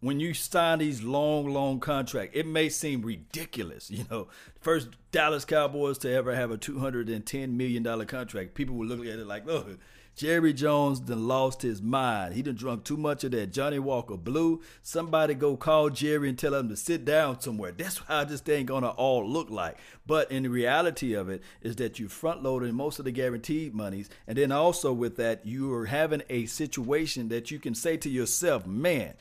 when 0.00 0.20
you 0.20 0.34
sign 0.34 0.80
these 0.80 1.02
long, 1.02 1.48
long 1.48 1.80
contracts, 1.80 2.36
it 2.36 2.46
may 2.46 2.68
seem 2.68 3.00
ridiculous. 3.00 3.90
You 3.90 4.04
know, 4.10 4.28
first 4.60 4.88
Dallas 5.12 5.46
Cowboys 5.46 5.96
to 5.98 6.12
ever 6.12 6.34
have 6.34 6.50
a 6.50 6.58
210 6.58 7.56
million 7.56 7.82
dollar 7.82 8.04
contract. 8.04 8.54
People 8.54 8.76
will 8.76 8.86
look 8.86 9.00
at 9.00 9.18
it 9.18 9.26
like, 9.26 9.46
look 9.46 9.78
Jerry 10.16 10.52
Jones 10.52 11.00
done 11.00 11.26
lost 11.26 11.62
his 11.62 11.82
mind. 11.82 12.34
He 12.34 12.42
done 12.42 12.54
drunk 12.54 12.84
too 12.84 12.96
much 12.96 13.24
of 13.24 13.32
that 13.32 13.52
Johnnie 13.52 13.80
Walker 13.80 14.16
Blue. 14.16 14.62
Somebody 14.80 15.34
go 15.34 15.56
call 15.56 15.90
Jerry 15.90 16.28
and 16.28 16.38
tell 16.38 16.54
him 16.54 16.68
to 16.68 16.76
sit 16.76 17.04
down 17.04 17.40
somewhere. 17.40 17.72
That's 17.72 17.98
how 17.98 18.22
this 18.22 18.40
thing 18.40 18.66
gonna 18.66 18.90
all 18.90 19.28
look 19.28 19.50
like. 19.50 19.76
But 20.06 20.30
in 20.30 20.44
the 20.44 20.50
reality 20.50 21.14
of 21.14 21.28
it 21.28 21.42
is 21.62 21.76
that 21.76 21.98
you 21.98 22.08
front 22.08 22.44
loading 22.44 22.74
most 22.76 23.00
of 23.00 23.04
the 23.04 23.10
guaranteed 23.10 23.74
monies, 23.74 24.08
and 24.28 24.38
then 24.38 24.52
also 24.52 24.92
with 24.92 25.16
that 25.16 25.44
you 25.44 25.72
are 25.74 25.86
having 25.86 26.22
a 26.30 26.46
situation 26.46 27.28
that 27.30 27.50
you 27.50 27.58
can 27.58 27.74
say 27.74 27.96
to 27.96 28.08
yourself, 28.08 28.66
"Man, 28.66 29.14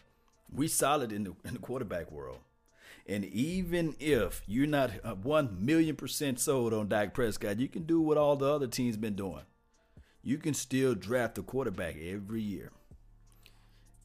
we 0.51 0.67
solid 0.67 1.11
in 1.11 1.23
the 1.23 1.33
in 1.43 1.53
the 1.53 1.59
quarterback 1.59 2.11
world." 2.11 2.39
And 3.07 3.25
even 3.25 3.95
if 3.99 4.43
you're 4.45 4.67
not 4.67 4.91
one 5.25 5.65
million 5.65 5.95
percent 5.95 6.39
sold 6.39 6.71
on 6.71 6.87
Dak 6.87 7.15
Prescott, 7.15 7.59
you 7.59 7.67
can 7.67 7.83
do 7.83 7.99
what 7.99 8.17
all 8.17 8.35
the 8.35 8.45
other 8.45 8.67
teams 8.67 8.95
been 8.95 9.15
doing 9.15 9.41
you 10.23 10.37
can 10.37 10.53
still 10.53 10.95
draft 10.95 11.37
a 11.37 11.43
quarterback 11.43 11.95
every 12.01 12.41
year. 12.41 12.71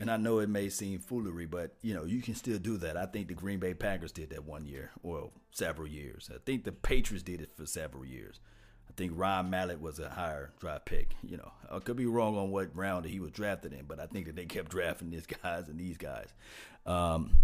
And 0.00 0.10
I 0.10 0.16
know 0.16 0.38
it 0.38 0.48
may 0.48 0.68
seem 0.68 1.00
foolery, 1.00 1.46
but 1.46 1.74
you 1.82 1.92
know 1.92 2.04
you 2.04 2.22
can 2.22 2.34
still 2.34 2.58
do 2.58 2.76
that. 2.78 2.96
I 2.96 3.06
think 3.06 3.28
the 3.28 3.34
Green 3.34 3.58
Bay 3.58 3.74
Packers 3.74 4.12
did 4.12 4.30
that 4.30 4.44
one 4.44 4.64
year, 4.64 4.92
or 5.02 5.30
several 5.50 5.88
years. 5.88 6.30
I 6.32 6.38
think 6.44 6.64
the 6.64 6.72
Patriots 6.72 7.24
did 7.24 7.40
it 7.40 7.50
for 7.56 7.66
several 7.66 8.04
years. 8.04 8.38
I 8.88 8.92
think 8.96 9.12
Ryan 9.14 9.50
Mallett 9.50 9.80
was 9.80 9.98
a 9.98 10.08
higher 10.08 10.52
draft 10.60 10.86
pick. 10.86 11.14
You 11.22 11.38
know, 11.38 11.52
I 11.70 11.80
could 11.80 11.96
be 11.96 12.06
wrong 12.06 12.36
on 12.36 12.50
what 12.50 12.74
round 12.76 13.06
he 13.06 13.18
was 13.18 13.32
drafted 13.32 13.72
in, 13.72 13.86
but 13.86 13.98
I 13.98 14.06
think 14.06 14.26
that 14.26 14.36
they 14.36 14.46
kept 14.46 14.70
drafting 14.70 15.10
these 15.10 15.26
guys 15.26 15.68
and 15.68 15.80
these 15.80 15.96
guys. 15.96 16.32
Um, 16.86 17.38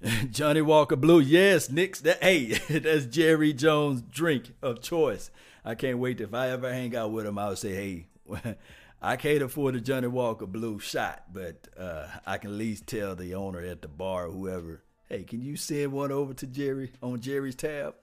Johnnie 0.30 0.62
Walker 0.62 0.96
Blue, 0.96 1.18
yes, 1.18 1.70
Knicks. 1.70 2.00
That 2.00 2.22
hey, 2.22 2.46
that's 2.70 3.06
Jerry 3.06 3.52
Jones' 3.52 4.02
drink 4.02 4.52
of 4.62 4.80
choice. 4.80 5.30
I 5.68 5.74
can't 5.74 5.98
wait. 5.98 6.22
If 6.22 6.32
I 6.32 6.48
ever 6.48 6.72
hang 6.72 6.96
out 6.96 7.12
with 7.12 7.26
him, 7.26 7.38
I 7.38 7.50
would 7.50 7.58
say, 7.58 7.74
hey, 7.74 8.56
I 9.02 9.16
can't 9.16 9.42
afford 9.42 9.76
a 9.76 9.82
Johnnie 9.82 10.08
Walker 10.08 10.46
Blue 10.46 10.78
shot, 10.78 11.24
but 11.30 11.68
uh, 11.78 12.06
I 12.26 12.38
can 12.38 12.52
at 12.52 12.56
least 12.56 12.86
tell 12.86 13.14
the 13.14 13.34
owner 13.34 13.60
at 13.60 13.82
the 13.82 13.88
bar 13.88 14.28
or 14.28 14.30
whoever, 14.30 14.82
hey, 15.10 15.24
can 15.24 15.42
you 15.42 15.56
send 15.56 15.92
one 15.92 16.10
over 16.10 16.32
to 16.32 16.46
Jerry 16.46 16.92
on 17.02 17.20
Jerry's 17.20 17.54
tab? 17.54 17.96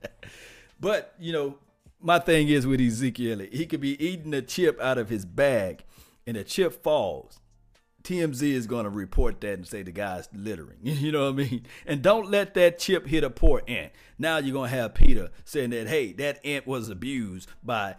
but 0.80 1.14
you 1.18 1.32
know, 1.32 1.56
my 1.98 2.18
thing 2.18 2.50
is 2.50 2.66
with 2.66 2.78
Ezekiel, 2.78 3.38
he 3.50 3.64
could 3.64 3.80
be 3.80 4.00
eating 4.04 4.34
a 4.34 4.42
chip 4.42 4.78
out 4.78 4.98
of 4.98 5.08
his 5.08 5.24
bag, 5.24 5.84
and 6.26 6.36
the 6.36 6.44
chip 6.44 6.82
falls 6.82 7.40
TMZ 8.08 8.42
is 8.42 8.66
going 8.66 8.84
to 8.84 8.90
report 8.90 9.42
that 9.42 9.52
and 9.52 9.66
say 9.66 9.82
the 9.82 9.92
guy's 9.92 10.30
littering. 10.32 10.78
You 10.98 11.12
know 11.12 11.30
what 11.30 11.44
I 11.44 11.48
mean? 11.48 11.66
And 11.86 12.02
don't 12.02 12.30
let 12.30 12.54
that 12.54 12.78
chip 12.78 13.06
hit 13.06 13.22
a 13.22 13.28
poor 13.28 13.62
ant. 13.68 13.92
Now 14.18 14.38
you're 14.38 14.54
going 14.54 14.70
to 14.70 14.76
have 14.76 14.94
PETA 14.94 15.30
saying 15.44 15.70
that, 15.70 15.88
hey, 15.88 16.12
that 16.14 16.44
ant 16.44 16.66
was 16.66 16.88
abused 16.88 17.50
by 17.62 17.96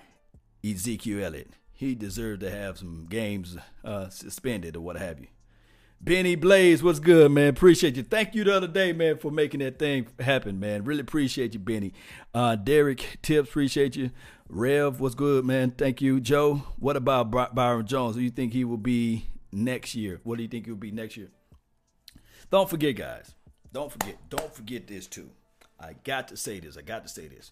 Ezekiel 0.67 1.23
Elliott. 1.23 1.51
He 1.71 1.93
deserved 1.93 2.41
to 2.41 2.49
have 2.49 2.79
some 2.79 3.05
games 3.07 3.55
uh, 3.85 4.09
suspended 4.09 4.75
or 4.75 4.81
what 4.81 4.97
have 4.97 5.19
you. 5.19 5.27
Benny 6.01 6.35
Blaze, 6.35 6.81
what's 6.81 6.99
good, 6.99 7.31
man? 7.31 7.49
Appreciate 7.49 7.95
you. 7.95 8.03
Thank 8.03 8.33
you 8.33 8.43
the 8.43 8.55
other 8.55 8.67
day, 8.67 8.93
man, 8.93 9.17
for 9.17 9.31
making 9.31 9.59
that 9.59 9.77
thing 9.77 10.07
happen, 10.19 10.59
man. 10.59 10.85
Really 10.85 11.01
appreciate 11.01 11.53
you, 11.53 11.59
Benny. 11.59 11.93
Uh, 12.33 12.55
Derek 12.55 13.19
Tips, 13.21 13.49
appreciate 13.49 13.95
you. 13.95 14.09
Rev, 14.47 14.99
what's 14.99 15.13
good, 15.13 15.45
man? 15.45 15.71
Thank 15.71 16.01
you. 16.01 16.19
Joe, 16.19 16.63
what 16.79 16.95
about 16.95 17.29
Byron 17.53 17.85
Jones? 17.85 18.15
Do 18.15 18.21
you 18.21 18.31
think 18.31 18.53
he 18.53 18.63
will 18.63 18.77
be 18.77 19.27
next 19.51 19.95
year? 19.95 20.19
What 20.23 20.37
do 20.37 20.43
you 20.43 20.49
think 20.49 20.67
will 20.67 20.75
be 20.75 20.91
next 20.91 21.17
year? 21.17 21.29
Don't 22.51 22.69
forget, 22.69 22.95
guys. 22.95 23.33
Don't 23.71 23.91
forget. 23.91 24.17
Don't 24.29 24.53
forget 24.53 24.87
this 24.87 25.07
too. 25.07 25.29
I 25.79 25.93
got 26.03 26.27
to 26.29 26.37
say 26.37 26.59
this. 26.59 26.77
I 26.77 26.81
got 26.81 27.03
to 27.03 27.09
say 27.09 27.27
this. 27.27 27.51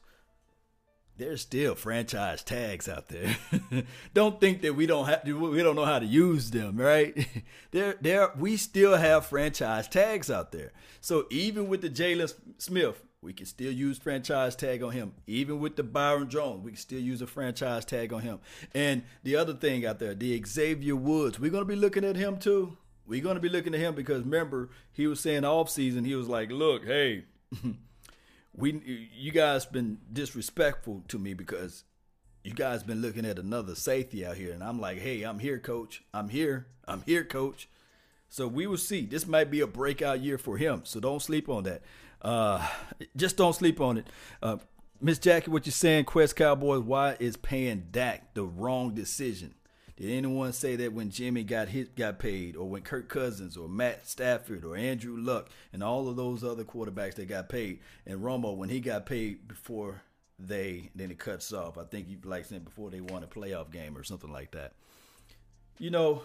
There's 1.18 1.42
still 1.42 1.74
franchise 1.74 2.44
tags 2.44 2.88
out 2.88 3.08
there. 3.08 3.38
don't 4.14 4.40
think 4.40 4.62
that 4.62 4.76
we 4.76 4.86
don't 4.86 5.08
have 5.08 5.24
to, 5.26 5.50
we 5.50 5.64
don't 5.64 5.76
know 5.76 5.86
how 5.86 5.98
to 5.98 6.06
use 6.06 6.52
them, 6.52 6.78
right? 6.78 7.28
there, 7.72 7.96
there, 8.00 8.32
we 8.38 8.56
still 8.56 8.96
have 8.96 9.26
franchise 9.26 9.88
tags 9.88 10.30
out 10.30 10.52
there. 10.52 10.74
So 11.02 11.26
even 11.32 11.70
with 11.70 11.82
the 11.82 11.90
Jaylon 11.90 12.32
Smith, 12.60 13.04
we 13.22 13.34
can 13.34 13.46
still 13.46 13.72
use 13.72 13.98
franchise 13.98 14.56
tag 14.56 14.84
on 14.84 14.92
him. 14.92 15.14
Even 15.26 15.60
with 15.60 15.76
the 15.76 15.84
Byron 15.84 16.30
Jones, 16.30 16.64
we 16.64 16.72
can 16.72 16.80
still 16.80 17.00
use 17.00 17.22
a 17.22 17.28
franchise 17.28 17.84
tag 17.84 18.14
on 18.14 18.22
him. 18.22 18.40
And 18.74 19.04
the 19.24 19.36
other 19.36 19.54
thing 19.54 19.86
out 19.86 20.00
there, 20.00 20.14
the 20.14 20.42
Xavier 20.46 20.96
Woods, 20.96 21.40
we're 21.40 21.52
going 21.52 21.64
to 21.64 21.68
be 21.68 21.76
looking 21.76 22.06
at 22.06 22.16
him 22.16 22.38
too. 22.38 22.78
We're 23.08 23.24
going 23.24 23.36
to 23.36 23.42
be 23.42 23.50
looking 23.50 23.74
at 23.74 23.80
him 23.80 23.96
because 23.96 24.24
remember, 24.24 24.70
he 24.92 25.08
was 25.08 25.20
saying 25.20 25.46
off 25.46 25.70
season, 25.70 26.06
he 26.06 26.16
was 26.16 26.28
like, 26.28 26.52
look, 26.52 26.86
hey, 26.86 27.26
we 28.56 29.10
you 29.16 29.32
guys 29.32 29.66
been 29.66 30.00
disrespectful 30.12 31.04
to 31.08 31.18
me 31.18 31.34
because 31.34 31.86
you 32.44 32.54
guys 32.54 32.84
been 32.84 33.02
looking 33.02 33.26
at 33.26 33.40
another 33.40 33.76
safety 33.76 34.26
out 34.26 34.38
here. 34.38 34.52
And 34.54 34.64
I'm 34.64 34.80
like, 34.80 35.00
hey, 35.00 35.24
I'm 35.24 35.40
here, 35.40 35.58
coach. 35.58 36.04
I'm 36.14 36.30
here. 36.30 36.68
I'm 36.88 37.02
here, 37.02 37.24
coach. 37.24 37.68
So 38.30 38.48
we 38.48 38.68
will 38.68 38.78
see. 38.78 39.06
This 39.06 39.26
might 39.26 39.50
be 39.50 39.62
a 39.62 39.68
breakout 39.68 40.22
year 40.22 40.38
for 40.38 40.58
him. 40.58 40.82
So 40.84 41.00
don't 41.00 41.22
sleep 41.22 41.50
on 41.50 41.64
that. 41.64 41.82
Uh, 42.22 42.68
just 43.16 43.38
don't 43.38 43.54
sleep 43.54 43.80
on 43.80 43.98
it. 43.98 44.08
Uh, 44.42 44.58
Miss 45.00 45.20
Jackie, 45.20 45.52
what 45.52 45.66
you're 45.66 45.72
saying, 45.72 46.06
Quest 46.06 46.36
Cowboys, 46.36 46.82
why 46.82 47.16
is 47.20 47.38
paying 47.38 47.88
Dak 47.92 48.34
the 48.34 48.44
wrong 48.44 48.96
decision? 48.96 49.54
Did 49.96 50.12
anyone 50.12 50.54
say 50.54 50.76
that 50.76 50.94
when 50.94 51.10
Jimmy 51.10 51.44
got 51.44 51.70
hit, 51.70 51.96
got 51.96 52.20
paid, 52.20 52.56
or 52.56 52.70
when 52.70 52.84
Kirk 52.84 53.10
Cousins, 53.10 53.58
or 53.58 53.68
Matt 53.68 54.08
Stafford, 54.08 54.64
or 54.64 54.76
Andrew 54.76 55.18
Luck, 55.18 55.50
and 55.74 55.84
all 55.84 56.08
of 56.08 56.16
those 56.16 56.44
other 56.44 56.64
quarterbacks 56.64 57.16
that 57.16 57.28
got 57.28 57.50
paid, 57.50 57.80
and 58.06 58.22
Romo 58.22 58.56
when 58.56 58.70
he 58.70 58.80
got 58.80 59.08
paid 59.08 59.48
before 59.48 60.04
they, 60.38 60.92
then 60.94 61.10
it 61.10 61.18
cuts 61.18 61.52
off. 61.52 61.80
I 61.80 61.84
think 61.84 62.08
you 62.10 62.18
like 62.24 62.46
saying 62.46 62.62
before 62.62 62.92
they 62.92 63.02
won 63.02 63.24
a 63.24 63.28
playoff 63.28 63.72
game 63.72 63.98
or 63.98 64.04
something 64.04 64.32
like 64.32 64.52
that. 64.52 64.74
You 65.80 65.90
know, 65.90 66.22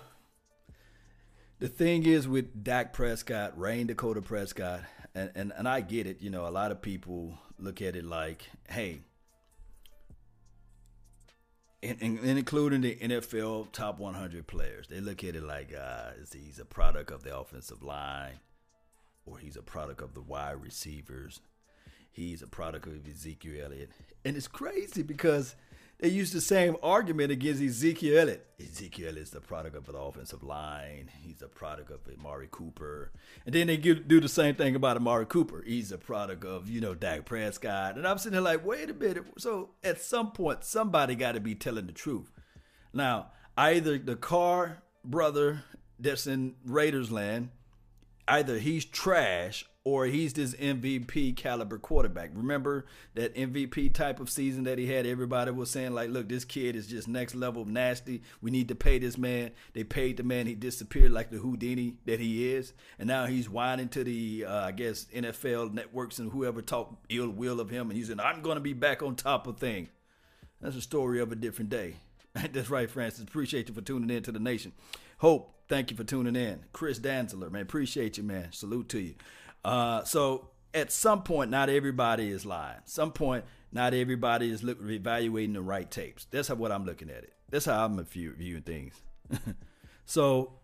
the 1.63 1.69
thing 1.69 2.05
is 2.05 2.27
with 2.27 2.65
Dak 2.65 2.93
Prescott, 2.93 3.57
Rayne 3.57 3.87
Dakota 3.87 4.21
Prescott, 4.21 4.81
and, 5.15 5.31
and, 5.37 5.53
and 5.57 5.69
I 5.69 5.81
get 5.81 6.09
it, 6.09 6.21
you 6.21 6.29
know, 6.29 6.49
a 6.49 6.51
lot 6.51 6.73
of 6.73 6.83
people 6.83 7.39
look 7.57 7.81
at 7.81 7.95
it 7.95 8.05
like, 8.05 8.51
hey, 8.69 8.99
and, 11.81 12.03
and, 12.03 12.19
including 12.19 12.81
the 12.81 12.97
NFL 12.97 13.71
top 13.71 14.01
100 14.01 14.49
players, 14.49 14.89
they 14.89 14.99
look 14.99 15.23
at 15.23 15.37
it 15.37 15.45
like 15.45 15.73
uh, 15.73 16.11
he's 16.33 16.59
a 16.59 16.65
product 16.65 17.13
of 17.13 17.23
the 17.23 17.37
offensive 17.37 17.85
line, 17.85 18.41
or 19.25 19.39
he's 19.39 19.57
a 19.57 19.63
product 19.63 20.03
of 20.03 20.15
the 20.15 20.21
wide 20.21 20.61
receivers, 20.61 21.41
he's 22.11 22.43
a 22.43 22.49
product 22.49 22.89
of 22.89 23.07
Ezekiel 23.07 23.67
Elliott, 23.67 23.91
and 24.25 24.37
it's 24.37 24.49
crazy 24.49 25.03
because 25.03 25.55
they 26.03 26.09
used 26.09 26.35
the 26.35 26.41
same 26.41 26.77
argument 26.83 27.31
against 27.31 27.63
Ezekiel 27.63 28.19
Elliott. 28.19 28.45
Ezekiel 28.61 29.17
is 29.17 29.31
the 29.31 29.41
product 29.41 29.77
of 29.77 29.87
the 29.87 29.97
offensive 29.97 30.43
line. 30.43 31.09
He's 31.23 31.43
a 31.43 31.47
product 31.47 31.93
of 31.93 32.01
Amari 32.19 32.49
Cooper. 32.51 33.13
And 33.47 33.55
then 33.55 33.69
they 33.69 33.77
do 33.77 34.21
the 34.21 34.29
same 34.29 34.57
thing 34.57 34.75
about 34.75 34.97
Amari 34.97 35.27
Cooper. 35.27 35.63
He's 35.65 35.93
a 35.93 35.99
product 35.99 36.45
of, 36.45 36.69
you 36.69 36.81
know, 36.81 36.97
Dak 36.97 37.25
Prescott. 37.25 37.97
And 37.97 38.07
I'm 38.07 38.19
sitting 38.19 38.33
there 38.33 38.41
like, 38.41 38.67
wait 38.67 38.91
a 38.91 38.95
minute. 38.95 39.27
So 39.39 39.71
at 39.85 40.01
some 40.01 40.33
point, 40.33 40.65
somebody 40.65 41.15
got 41.15 41.33
to 41.33 41.41
be 41.41 41.55
telling 41.55 41.87
the 41.87 41.93
truth. 41.93 42.33
Now, 42.93 43.29
either 43.57 43.97
the 43.97 44.17
Carr 44.17 44.83
brother 45.05 45.63
that's 46.01 46.27
in 46.27 46.57
Raiders 46.65 47.13
land, 47.13 47.51
either 48.27 48.59
he's 48.59 48.85
trash 48.85 49.67
or 49.85 50.07
he's 50.07 50.33
this 50.33 50.55
MVP 50.55 51.37
caliber 51.37 51.77
quarterback. 51.77 52.31
Remember 52.35 52.87
that 53.15 53.35
MVP 53.35 53.93
type 53.93 54.21
of 54.21 54.31
season 54.31 54.63
that 54.65 54.79
he 54.79 54.87
had? 54.87 55.07
Everybody 55.07 55.51
was 55.51 55.71
saying, 55.71 55.93
like, 55.93 56.11
look, 56.11 56.29
this 56.29 56.45
kid 56.45 56.77
is 56.77 56.87
just 56.87 57.09
next 57.09 57.35
level 57.35 57.65
nasty. 57.65 58.23
We 58.41 58.53
need 58.53 58.69
to 58.69 58.77
pay 58.77 58.99
this 59.01 59.19
man. 59.19 59.51
They 59.73 59.83
paid 59.83 60.19
the 60.19 60.23
man. 60.23 60.47
He 60.47 60.55
disappeared 60.55 61.11
like 61.11 61.31
the 61.31 61.39
Houdini 61.39 61.97
that 62.07 62.21
he 62.21 62.53
is. 62.53 62.73
And 62.99 63.09
now 63.09 63.27
he's 63.27 63.49
whining 63.49 63.89
to 63.91 64.05
the, 64.05 64.45
uh, 64.47 64.67
I 64.67 64.73
guess, 64.73 65.07
NFL 65.07 65.73
networks 65.73 66.21
and 66.21 66.31
whoever 66.31 66.63
talk 66.63 66.97
ill 67.09 67.31
will 67.31 67.59
of 67.59 67.71
him. 67.71 67.91
And 67.91 67.97
he's 67.97 68.07
saying, 68.07 68.21
I'm 68.21 68.43
going 68.43 68.57
to 68.57 68.61
be 68.61 68.75
back 68.75 69.03
on 69.03 69.17
top 69.17 69.49
of 69.49 69.59
things. 69.59 69.89
That's 70.61 70.77
a 70.77 70.81
story 70.81 71.21
of 71.21 71.33
a 71.33 71.37
different 71.37 71.71
day. 71.71 71.97
That's 72.35 72.71
right, 72.71 72.89
Francis. 72.89 73.25
Appreciate 73.25 73.69
you 73.69 73.75
for 73.75 73.81
tuning 73.81 74.11
in 74.17 74.23
to 74.23 74.33
the 74.33 74.39
nation. 74.39 74.73
Hope, 75.19 75.55
thank 75.69 75.91
you 75.91 75.97
for 75.97 76.05
tuning 76.05 76.37
in. 76.37 76.65
Chris 76.73 77.01
Danzler, 77.01 77.51
man, 77.51 77.63
appreciate 77.63 78.17
you, 78.17 78.23
man. 78.23 78.53
Salute 78.53 78.89
to 78.91 79.01
you. 79.01 79.15
Uh, 79.65 80.05
so 80.05 80.51
at 80.75 80.91
some 80.91 81.23
point, 81.23 81.51
not 81.51 81.69
everybody 81.69 82.31
is 82.31 82.47
lying. 82.47 82.81
Some 82.85 83.13
point, 83.13 83.45
not 83.73 83.95
everybody 83.95 84.51
is 84.51 84.63
look, 84.63 84.79
evaluating 84.83 85.55
the 85.55 85.63
right 85.63 85.91
tapes. 85.91 86.27
That's 86.31 86.49
how, 86.49 86.55
what 86.55 86.73
I'm 86.73 86.85
looking 86.85 87.11
at 87.11 87.25
it. 87.25 87.33
That's 87.51 87.67
how 87.67 87.85
I'm 87.85 88.03
view, 88.05 88.35
viewing 88.37 88.63
things. 88.63 88.95
so 90.05 90.55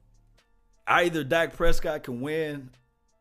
either 0.87 1.25
Dak 1.25 1.55
Prescott 1.55 2.03
can 2.03 2.21
win, 2.21 2.71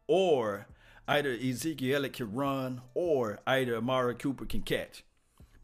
or 0.08 0.68
either 1.08 1.32
Ezekiel 1.32 2.08
can 2.10 2.34
run, 2.34 2.82
or 2.94 3.40
either 3.46 3.76
Amari 3.76 4.16
Cooper 4.16 4.46
can 4.46 4.62
catch. 4.62 5.04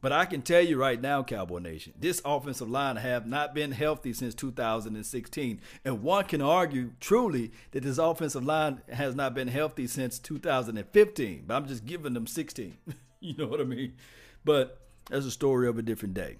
But 0.03 0.11
I 0.11 0.25
can 0.25 0.41
tell 0.41 0.59
you 0.59 0.77
right 0.77 0.99
now, 0.99 1.23
Cowboy 1.23 1.59
Nation, 1.59 1.93
this 1.97 2.21
offensive 2.25 2.69
line 2.69 2.97
have 2.97 3.25
not 3.25 3.55
been 3.55 3.71
healthy 3.71 4.11
since 4.11 4.35
2016. 4.35 5.61
And 5.85 6.03
one 6.03 6.25
can 6.25 6.41
argue 6.41 6.91
truly 6.99 7.53
that 7.71 7.83
this 7.83 7.97
offensive 7.97 8.43
line 8.43 8.81
has 8.91 9.15
not 9.15 9.33
been 9.33 9.47
healthy 9.47 9.87
since 9.87 10.19
2015. 10.19 11.45
But 11.47 11.55
I'm 11.55 11.67
just 11.69 11.85
giving 11.85 12.13
them 12.13 12.27
16. 12.27 12.75
you 13.21 13.37
know 13.37 13.47
what 13.47 13.61
I 13.61 13.63
mean? 13.63 13.93
But 14.43 14.77
that's 15.09 15.25
a 15.25 15.31
story 15.31 15.69
of 15.69 15.77
a 15.77 15.81
different 15.81 16.15
day. 16.15 16.35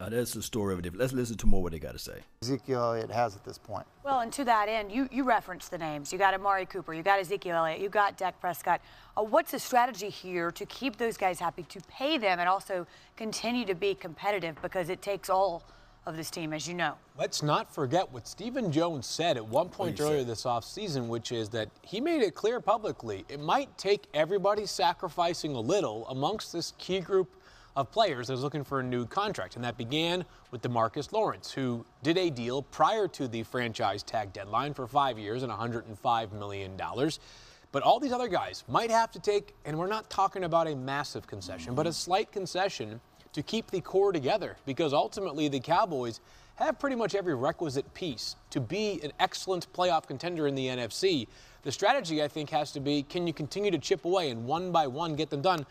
Uh, 0.00 0.08
that's 0.08 0.32
the 0.32 0.42
story 0.42 0.74
of 0.74 0.86
it. 0.86 0.96
Let's 0.96 1.12
listen 1.12 1.36
to 1.38 1.46
more 1.46 1.60
what 1.60 1.72
they 1.72 1.80
got 1.80 1.92
to 1.92 1.98
say. 1.98 2.20
Ezekiel 2.42 2.80
Elliott 2.80 3.10
has 3.10 3.34
at 3.34 3.44
this 3.44 3.58
point. 3.58 3.84
Well, 4.04 4.20
and 4.20 4.32
to 4.34 4.44
that 4.44 4.68
end, 4.68 4.92
you, 4.92 5.08
you 5.10 5.24
referenced 5.24 5.72
the 5.72 5.78
names. 5.78 6.12
You 6.12 6.18
got 6.20 6.34
Amari 6.34 6.66
Cooper, 6.66 6.94
you 6.94 7.02
got 7.02 7.18
Ezekiel 7.18 7.56
Elliott, 7.56 7.80
you 7.80 7.88
got 7.88 8.16
Dak 8.16 8.40
Prescott. 8.40 8.80
Uh, 9.16 9.24
what's 9.24 9.50
the 9.50 9.58
strategy 9.58 10.08
here 10.08 10.52
to 10.52 10.64
keep 10.66 10.98
those 10.98 11.16
guys 11.16 11.40
happy, 11.40 11.64
to 11.64 11.80
pay 11.88 12.16
them, 12.16 12.38
and 12.38 12.48
also 12.48 12.86
continue 13.16 13.64
to 13.64 13.74
be 13.74 13.92
competitive 13.92 14.54
because 14.62 14.88
it 14.88 15.02
takes 15.02 15.28
all 15.28 15.64
of 16.06 16.16
this 16.16 16.30
team, 16.30 16.52
as 16.52 16.68
you 16.68 16.74
know. 16.74 16.94
Let's 17.18 17.42
not 17.42 17.74
forget 17.74 18.10
what 18.12 18.28
Stephen 18.28 18.70
Jones 18.70 19.04
said 19.04 19.36
at 19.36 19.44
one 19.44 19.68
point 19.68 20.00
earlier 20.00 20.22
this 20.22 20.44
offseason, 20.44 21.08
which 21.08 21.32
is 21.32 21.48
that 21.50 21.70
he 21.82 22.00
made 22.00 22.22
it 22.22 22.36
clear 22.36 22.60
publicly 22.60 23.24
it 23.28 23.40
might 23.40 23.76
take 23.76 24.04
everybody 24.14 24.64
sacrificing 24.64 25.56
a 25.56 25.60
little 25.60 26.06
amongst 26.08 26.52
this 26.52 26.72
key 26.78 27.00
group 27.00 27.28
of 27.78 27.92
players 27.92 28.26
that 28.26 28.32
was 28.32 28.42
looking 28.42 28.64
for 28.64 28.80
a 28.80 28.82
new 28.82 29.06
contract. 29.06 29.54
And 29.54 29.64
that 29.64 29.76
began 29.76 30.24
with 30.50 30.62
DeMarcus 30.62 31.12
Lawrence, 31.12 31.52
who 31.52 31.86
did 32.02 32.18
a 32.18 32.28
deal 32.28 32.62
prior 32.62 33.06
to 33.06 33.28
the 33.28 33.44
franchise 33.44 34.02
tag 34.02 34.32
deadline 34.32 34.74
for 34.74 34.88
five 34.88 35.16
years 35.16 35.44
and 35.44 35.52
$105 35.52 36.32
million. 36.32 36.76
But 37.70 37.82
all 37.84 38.00
these 38.00 38.10
other 38.10 38.26
guys 38.26 38.64
might 38.66 38.90
have 38.90 39.12
to 39.12 39.20
take, 39.20 39.54
and 39.64 39.78
we're 39.78 39.86
not 39.86 40.10
talking 40.10 40.42
about 40.42 40.66
a 40.66 40.74
massive 40.74 41.28
concession, 41.28 41.76
but 41.76 41.86
a 41.86 41.92
slight 41.92 42.32
concession 42.32 43.00
to 43.32 43.44
keep 43.44 43.70
the 43.70 43.80
core 43.80 44.10
together 44.10 44.56
because 44.66 44.92
ultimately 44.92 45.46
the 45.46 45.60
Cowboys 45.60 46.18
have 46.56 46.80
pretty 46.80 46.96
much 46.96 47.14
every 47.14 47.36
requisite 47.36 47.94
piece 47.94 48.34
to 48.50 48.58
be 48.58 48.98
an 49.04 49.12
excellent 49.20 49.72
playoff 49.72 50.08
contender 50.08 50.48
in 50.48 50.56
the 50.56 50.66
NFC. 50.66 51.28
The 51.62 51.70
strategy, 51.70 52.24
I 52.24 52.26
think, 52.26 52.50
has 52.50 52.72
to 52.72 52.80
be 52.80 53.04
can 53.04 53.28
you 53.28 53.32
continue 53.32 53.70
to 53.70 53.78
chip 53.78 54.04
away 54.04 54.30
and 54.30 54.46
one 54.46 54.72
by 54.72 54.88
one 54.88 55.14
get 55.14 55.30
them 55.30 55.42
done? 55.42 55.64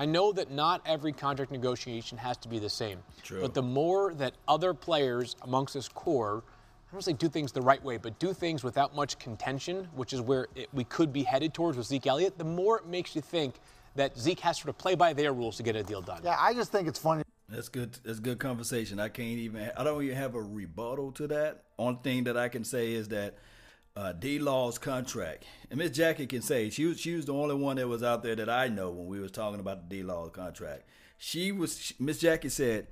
I 0.00 0.06
know 0.06 0.32
that 0.32 0.50
not 0.50 0.80
every 0.86 1.12
contract 1.12 1.52
negotiation 1.52 2.16
has 2.16 2.38
to 2.38 2.48
be 2.48 2.58
the 2.58 2.70
same. 2.70 3.00
True. 3.22 3.42
But 3.42 3.52
the 3.52 3.60
more 3.60 4.14
that 4.14 4.32
other 4.48 4.72
players 4.72 5.36
amongst 5.42 5.74
this 5.74 5.90
core, 5.90 6.42
I 6.88 6.92
don't 6.92 7.02
say 7.02 7.12
do 7.12 7.28
things 7.28 7.52
the 7.52 7.60
right 7.60 7.84
way, 7.84 7.98
but 7.98 8.18
do 8.18 8.32
things 8.32 8.64
without 8.64 8.96
much 8.96 9.18
contention, 9.18 9.86
which 9.94 10.14
is 10.14 10.22
where 10.22 10.48
it, 10.54 10.70
we 10.72 10.84
could 10.84 11.12
be 11.12 11.22
headed 11.22 11.52
towards 11.52 11.76
with 11.76 11.86
Zeke 11.86 12.06
Elliott, 12.06 12.38
the 12.38 12.44
more 12.44 12.78
it 12.78 12.86
makes 12.86 13.14
you 13.14 13.20
think 13.20 13.56
that 13.94 14.18
Zeke 14.18 14.40
has 14.40 14.60
to 14.60 14.72
play 14.72 14.94
by 14.94 15.12
their 15.12 15.34
rules 15.34 15.58
to 15.58 15.62
get 15.62 15.76
a 15.76 15.82
deal 15.82 16.00
done. 16.00 16.22
Yeah, 16.24 16.36
I 16.38 16.54
just 16.54 16.72
think 16.72 16.88
it's 16.88 16.98
funny. 16.98 17.22
That's 17.50 17.68
good. 17.68 17.98
That's 18.02 18.20
good 18.20 18.38
conversation. 18.38 18.98
I 19.00 19.10
can't 19.10 19.28
even. 19.28 19.70
I 19.76 19.84
don't 19.84 20.02
even 20.02 20.16
have 20.16 20.34
a 20.34 20.40
rebuttal 20.40 21.12
to 21.12 21.26
that. 21.26 21.64
Only 21.78 21.98
thing 22.02 22.24
that 22.24 22.38
I 22.38 22.48
can 22.48 22.64
say 22.64 22.94
is 22.94 23.08
that 23.08 23.34
uh, 24.00 24.12
D 24.12 24.38
Law's 24.38 24.78
contract, 24.78 25.44
and 25.68 25.78
Miss 25.78 25.90
Jackie 25.90 26.26
can 26.26 26.40
say 26.40 26.70
she 26.70 26.86
was 26.86 26.98
she 26.98 27.14
was 27.14 27.26
the 27.26 27.34
only 27.34 27.54
one 27.54 27.76
that 27.76 27.86
was 27.86 28.02
out 28.02 28.22
there 28.22 28.34
that 28.34 28.48
I 28.48 28.68
know 28.68 28.90
when 28.90 29.06
we 29.06 29.20
was 29.20 29.30
talking 29.30 29.60
about 29.60 29.90
the 29.90 29.96
D 29.96 30.02
Law 30.02 30.30
contract. 30.30 30.84
She 31.18 31.52
was 31.52 31.92
Miss 31.98 32.18
Jackie 32.18 32.48
said 32.48 32.86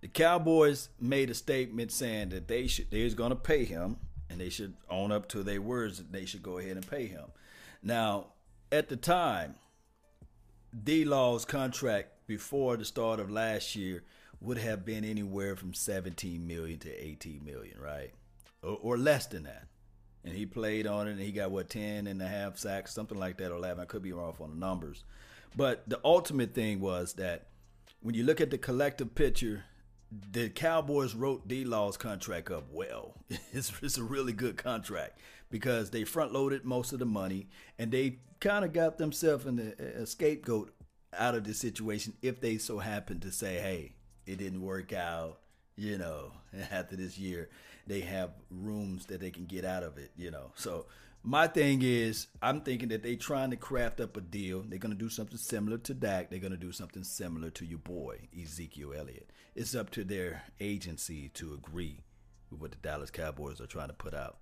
the 0.00 0.06
Cowboys 0.06 0.90
made 1.00 1.28
a 1.28 1.34
statement 1.34 1.90
saying 1.90 2.28
that 2.28 2.46
they 2.46 2.68
should 2.68 2.88
they 2.92 3.02
was 3.02 3.14
to 3.14 3.34
pay 3.34 3.64
him 3.64 3.96
and 4.30 4.40
they 4.40 4.48
should 4.48 4.74
own 4.88 5.10
up 5.10 5.28
to 5.30 5.42
their 5.42 5.60
words 5.60 5.98
that 5.98 6.12
they 6.12 6.24
should 6.24 6.42
go 6.42 6.58
ahead 6.58 6.76
and 6.76 6.88
pay 6.88 7.08
him. 7.08 7.24
Now, 7.82 8.26
at 8.70 8.88
the 8.88 8.96
time, 8.96 9.56
D 10.84 11.04
Law's 11.04 11.44
contract 11.44 12.28
before 12.28 12.76
the 12.76 12.84
start 12.84 13.18
of 13.18 13.28
last 13.28 13.74
year 13.74 14.04
would 14.40 14.58
have 14.58 14.84
been 14.84 15.04
anywhere 15.04 15.56
from 15.56 15.74
17 15.74 16.46
million 16.46 16.78
to 16.78 16.90
18 16.90 17.44
million, 17.44 17.80
right? 17.80 18.12
Or, 18.62 18.78
or, 18.82 18.98
less 18.98 19.26
than 19.26 19.44
that. 19.44 19.66
And 20.24 20.34
he 20.34 20.46
played 20.46 20.86
on 20.86 21.06
it 21.06 21.12
and 21.12 21.20
he 21.20 21.32
got 21.32 21.50
what 21.50 21.68
10 21.68 22.06
and 22.06 22.22
a 22.22 22.26
half 22.26 22.56
sacks, 22.56 22.94
something 22.94 23.18
like 23.18 23.36
that, 23.38 23.52
or 23.52 23.56
11. 23.56 23.82
I 23.82 23.84
could 23.84 24.02
be 24.02 24.12
off 24.12 24.40
on 24.40 24.50
the 24.50 24.56
numbers. 24.56 25.04
But 25.56 25.88
the 25.88 26.00
ultimate 26.04 26.54
thing 26.54 26.80
was 26.80 27.14
that 27.14 27.48
when 28.00 28.14
you 28.14 28.24
look 28.24 28.40
at 28.40 28.50
the 28.50 28.58
collective 28.58 29.14
picture, 29.14 29.64
the 30.30 30.48
Cowboys 30.48 31.14
wrote 31.14 31.46
D 31.48 31.64
Law's 31.64 31.96
contract 31.96 32.50
up 32.50 32.64
well. 32.70 33.14
It's, 33.52 33.72
it's 33.82 33.98
a 33.98 34.02
really 34.02 34.32
good 34.32 34.56
contract 34.56 35.18
because 35.50 35.90
they 35.90 36.04
front 36.04 36.32
loaded 36.32 36.64
most 36.64 36.92
of 36.92 36.98
the 36.98 37.06
money 37.06 37.48
and 37.78 37.92
they 37.92 38.18
kind 38.40 38.64
of 38.64 38.72
got 38.72 38.98
themselves 38.98 39.46
in 39.46 39.74
a, 39.78 40.02
a 40.02 40.06
scapegoat 40.06 40.74
out 41.16 41.34
of 41.34 41.44
the 41.44 41.54
situation 41.54 42.14
if 42.20 42.40
they 42.40 42.58
so 42.58 42.78
happen 42.78 43.20
to 43.20 43.30
say, 43.30 43.58
hey, 43.58 43.94
it 44.26 44.38
didn't 44.38 44.60
work 44.60 44.92
out, 44.92 45.38
you 45.76 45.98
know, 45.98 46.32
after 46.72 46.96
this 46.96 47.18
year, 47.18 47.48
they 47.86 48.00
have 48.00 48.30
rooms 48.50 49.06
that 49.06 49.20
they 49.20 49.30
can 49.30 49.46
get 49.46 49.64
out 49.64 49.82
of 49.82 49.98
it, 49.98 50.10
you 50.16 50.30
know. 50.30 50.52
So 50.54 50.86
my 51.22 51.46
thing 51.46 51.80
is, 51.82 52.26
I'm 52.42 52.60
thinking 52.60 52.88
that 52.88 53.02
they're 53.02 53.16
trying 53.16 53.50
to 53.50 53.56
craft 53.56 54.00
up 54.00 54.16
a 54.16 54.20
deal. 54.20 54.64
They're 54.66 54.78
to 54.78 54.94
do 54.94 55.08
something 55.08 55.38
similar 55.38 55.78
to 55.78 55.94
Dak. 55.94 56.30
They're 56.30 56.38
to 56.52 56.58
do 56.58 56.72
something 56.72 57.04
similar 57.04 57.50
to 57.50 57.64
your 57.64 57.78
boy, 57.78 58.28
Ezekiel 58.40 58.92
Elliott. 58.96 59.30
It's 59.54 59.74
up 59.74 59.90
to 59.90 60.04
their 60.04 60.42
agency 60.60 61.28
to 61.30 61.54
agree 61.54 62.00
with 62.50 62.60
what 62.60 62.70
the 62.72 62.76
Dallas 62.78 63.10
Cowboys 63.10 63.60
are 63.60 63.66
trying 63.66 63.88
to 63.88 63.94
put 63.94 64.14
out 64.14 64.38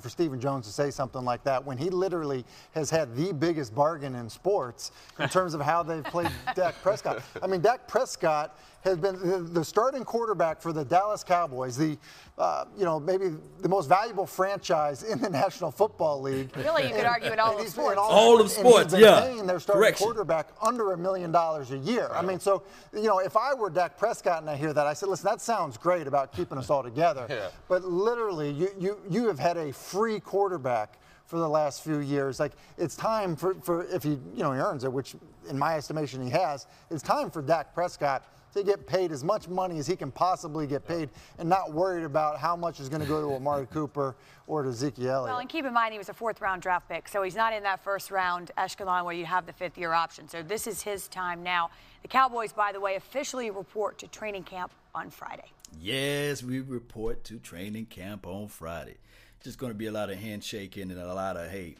for 0.00 0.08
Stephen 0.08 0.40
Jones 0.40 0.66
to 0.66 0.72
say 0.72 0.90
something 0.90 1.22
like 1.26 1.44
that 1.44 1.62
when 1.62 1.76
he 1.76 1.90
literally 1.90 2.42
has 2.72 2.88
had 2.88 3.14
the 3.14 3.34
biggest 3.34 3.74
bargain 3.74 4.14
in 4.14 4.30
sports 4.30 4.92
in 5.20 5.28
terms 5.28 5.52
of 5.52 5.60
how 5.60 5.82
they've 5.82 6.04
played 6.04 6.30
Dak 6.54 6.74
Prescott. 6.82 7.22
I 7.42 7.46
mean, 7.46 7.60
Dak 7.60 7.86
Prescott 7.86 8.58
has 8.84 8.98
been 8.98 9.52
the 9.52 9.64
starting 9.64 10.04
quarterback 10.04 10.60
for 10.60 10.72
the 10.72 10.84
Dallas 10.84 11.24
Cowboys, 11.24 11.76
the 11.76 11.96
uh, 12.36 12.66
you 12.76 12.84
know 12.84 13.00
maybe 13.00 13.30
the 13.60 13.68
most 13.68 13.88
valuable 13.88 14.26
franchise 14.26 15.02
in 15.02 15.18
the 15.20 15.30
National 15.44 15.70
Football 15.70 16.20
League. 16.20 16.54
Really, 16.56 16.82
you 16.82 16.88
and, 16.88 16.96
could 16.96 17.06
argue 17.06 17.32
in 17.32 17.40
all 17.40 17.58
of 17.58 17.66
sports. 17.68 17.98
All, 17.98 18.10
all 18.10 18.40
of 18.40 18.50
sports, 18.50 18.94
yeah. 18.96 19.20
Paying 19.22 19.46
their 19.46 19.58
starting 19.58 19.80
Correction. 19.80 20.04
quarterback 20.04 20.48
under 20.60 20.92
a 20.92 20.98
million 20.98 21.32
dollars 21.32 21.70
a 21.70 21.78
year. 21.78 22.10
I 22.12 22.20
mean, 22.20 22.38
so 22.38 22.62
you 22.92 23.04
know, 23.04 23.20
if 23.20 23.36
I 23.36 23.54
were 23.54 23.70
Dak 23.70 23.96
Prescott 23.96 24.42
and 24.42 24.50
I 24.50 24.56
hear 24.56 24.74
that, 24.74 24.86
I 24.86 24.92
said, 24.92 25.08
listen, 25.08 25.24
that 25.26 25.40
sounds 25.40 25.78
great 25.78 26.06
about 26.06 26.32
keeping 26.32 26.58
us 26.58 26.68
all 26.68 26.82
together. 26.82 27.26
yeah. 27.30 27.48
But 27.68 27.84
literally, 27.84 28.50
you 28.50 28.68
you 28.78 28.98
you 29.08 29.26
have 29.28 29.38
had 29.38 29.56
a 29.56 29.72
free 29.72 30.20
quarterback 30.20 30.98
for 31.24 31.38
the 31.38 31.48
last 31.48 31.82
few 31.82 32.00
years. 32.00 32.38
Like 32.38 32.52
it's 32.76 32.96
time 32.96 33.34
for, 33.34 33.54
for 33.54 33.84
if 33.84 34.02
he 34.02 34.10
you 34.10 34.42
know 34.42 34.52
he 34.52 34.60
earns 34.60 34.84
it, 34.84 34.92
which 34.92 35.14
in 35.48 35.58
my 35.58 35.76
estimation 35.76 36.22
he 36.22 36.30
has. 36.30 36.66
It's 36.90 37.02
time 37.02 37.30
for 37.30 37.40
Dak 37.40 37.74
Prescott 37.74 38.24
to 38.54 38.62
get 38.62 38.86
paid 38.86 39.12
as 39.12 39.22
much 39.22 39.48
money 39.48 39.78
as 39.78 39.86
he 39.86 39.96
can 39.96 40.10
possibly 40.10 40.66
get 40.66 40.86
paid 40.86 41.10
and 41.38 41.48
not 41.48 41.72
worried 41.72 42.04
about 42.04 42.38
how 42.38 42.56
much 42.56 42.80
is 42.80 42.88
going 42.88 43.02
to 43.02 43.08
go 43.08 43.20
to 43.20 43.34
Amari 43.34 43.66
Cooper 43.72 44.16
or 44.46 44.62
to 44.62 44.70
Ezekiel 44.70 45.10
Elliott. 45.10 45.24
Well, 45.30 45.38
and 45.38 45.48
keep 45.48 45.64
in 45.64 45.72
mind 45.72 45.92
he 45.92 45.98
was 45.98 46.08
a 46.08 46.14
fourth 46.14 46.40
round 46.40 46.62
draft 46.62 46.88
pick, 46.88 47.08
so 47.08 47.22
he's 47.22 47.36
not 47.36 47.52
in 47.52 47.62
that 47.64 47.82
first 47.82 48.10
round 48.10 48.50
echelon 48.56 49.04
where 49.04 49.14
you 49.14 49.26
have 49.26 49.46
the 49.46 49.52
fifth 49.52 49.78
year 49.78 49.92
option. 49.92 50.28
So 50.28 50.42
this 50.42 50.66
is 50.66 50.82
his 50.82 51.08
time 51.08 51.42
now. 51.42 51.70
The 52.02 52.08
Cowboys, 52.08 52.52
by 52.52 52.72
the 52.72 52.80
way, 52.80 52.96
officially 52.96 53.50
report 53.50 53.98
to 53.98 54.08
training 54.08 54.44
camp 54.44 54.72
on 54.94 55.10
Friday. 55.10 55.50
Yes, 55.80 56.42
we 56.42 56.60
report 56.60 57.24
to 57.24 57.38
training 57.38 57.86
camp 57.86 58.26
on 58.26 58.48
Friday. 58.48 58.96
Just 59.42 59.58
going 59.58 59.72
to 59.72 59.78
be 59.78 59.86
a 59.86 59.92
lot 59.92 60.10
of 60.10 60.18
handshaking 60.18 60.90
and 60.90 61.00
a 61.00 61.14
lot 61.14 61.36
of, 61.36 61.50
hey, 61.50 61.76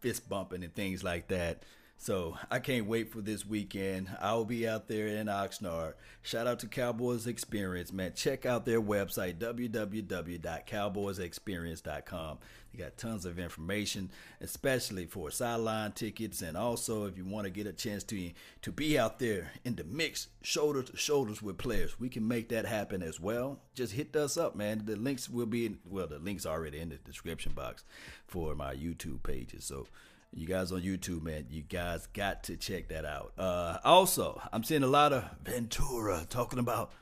fist 0.00 0.28
bumping 0.28 0.62
and 0.62 0.74
things 0.74 1.02
like 1.02 1.28
that. 1.28 1.62
So 2.04 2.36
I 2.50 2.58
can't 2.58 2.84
wait 2.84 3.10
for 3.10 3.22
this 3.22 3.46
weekend. 3.46 4.10
I'll 4.20 4.44
be 4.44 4.68
out 4.68 4.88
there 4.88 5.06
in 5.06 5.26
Oxnard. 5.26 5.94
Shout 6.20 6.46
out 6.46 6.58
to 6.58 6.66
Cowboys 6.66 7.26
Experience, 7.26 7.94
man. 7.94 8.12
Check 8.14 8.44
out 8.44 8.66
their 8.66 8.82
website, 8.82 9.38
www.cowboysexperience.com. 9.38 12.38
You 12.72 12.78
got 12.78 12.98
tons 12.98 13.24
of 13.24 13.38
information, 13.38 14.10
especially 14.42 15.06
for 15.06 15.30
sideline 15.30 15.92
tickets, 15.92 16.42
and 16.42 16.58
also 16.58 17.06
if 17.06 17.16
you 17.16 17.24
want 17.24 17.46
to 17.46 17.50
get 17.50 17.66
a 17.66 17.72
chance 17.72 18.04
to 18.04 18.32
to 18.60 18.70
be 18.70 18.98
out 18.98 19.18
there 19.18 19.52
in 19.64 19.76
the 19.76 19.84
mix, 19.84 20.28
shoulder 20.42 20.82
to 20.82 20.94
shoulders 20.98 21.40
with 21.40 21.56
players. 21.56 21.98
We 21.98 22.10
can 22.10 22.28
make 22.28 22.50
that 22.50 22.66
happen 22.66 23.02
as 23.02 23.18
well. 23.18 23.60
Just 23.74 23.94
hit 23.94 24.14
us 24.14 24.36
up, 24.36 24.54
man. 24.54 24.82
The 24.84 24.96
links 24.96 25.30
will 25.30 25.46
be 25.46 25.64
in, 25.64 25.78
well, 25.88 26.06
the 26.06 26.18
links 26.18 26.44
already 26.44 26.80
in 26.80 26.90
the 26.90 26.96
description 26.96 27.52
box 27.52 27.82
for 28.26 28.54
my 28.54 28.74
YouTube 28.74 29.22
pages. 29.22 29.64
So 29.64 29.86
you 30.34 30.46
guys 30.46 30.72
on 30.72 30.80
YouTube, 30.80 31.22
man, 31.22 31.46
you 31.50 31.62
guys 31.62 32.06
got 32.08 32.44
to 32.44 32.56
check 32.56 32.88
that 32.88 33.04
out. 33.04 33.32
Uh, 33.38 33.78
also, 33.84 34.40
I'm 34.52 34.64
seeing 34.64 34.82
a 34.82 34.88
lot 34.88 35.12
of 35.12 35.24
Ventura 35.44 36.26
talking 36.28 36.58
about. 36.58 36.92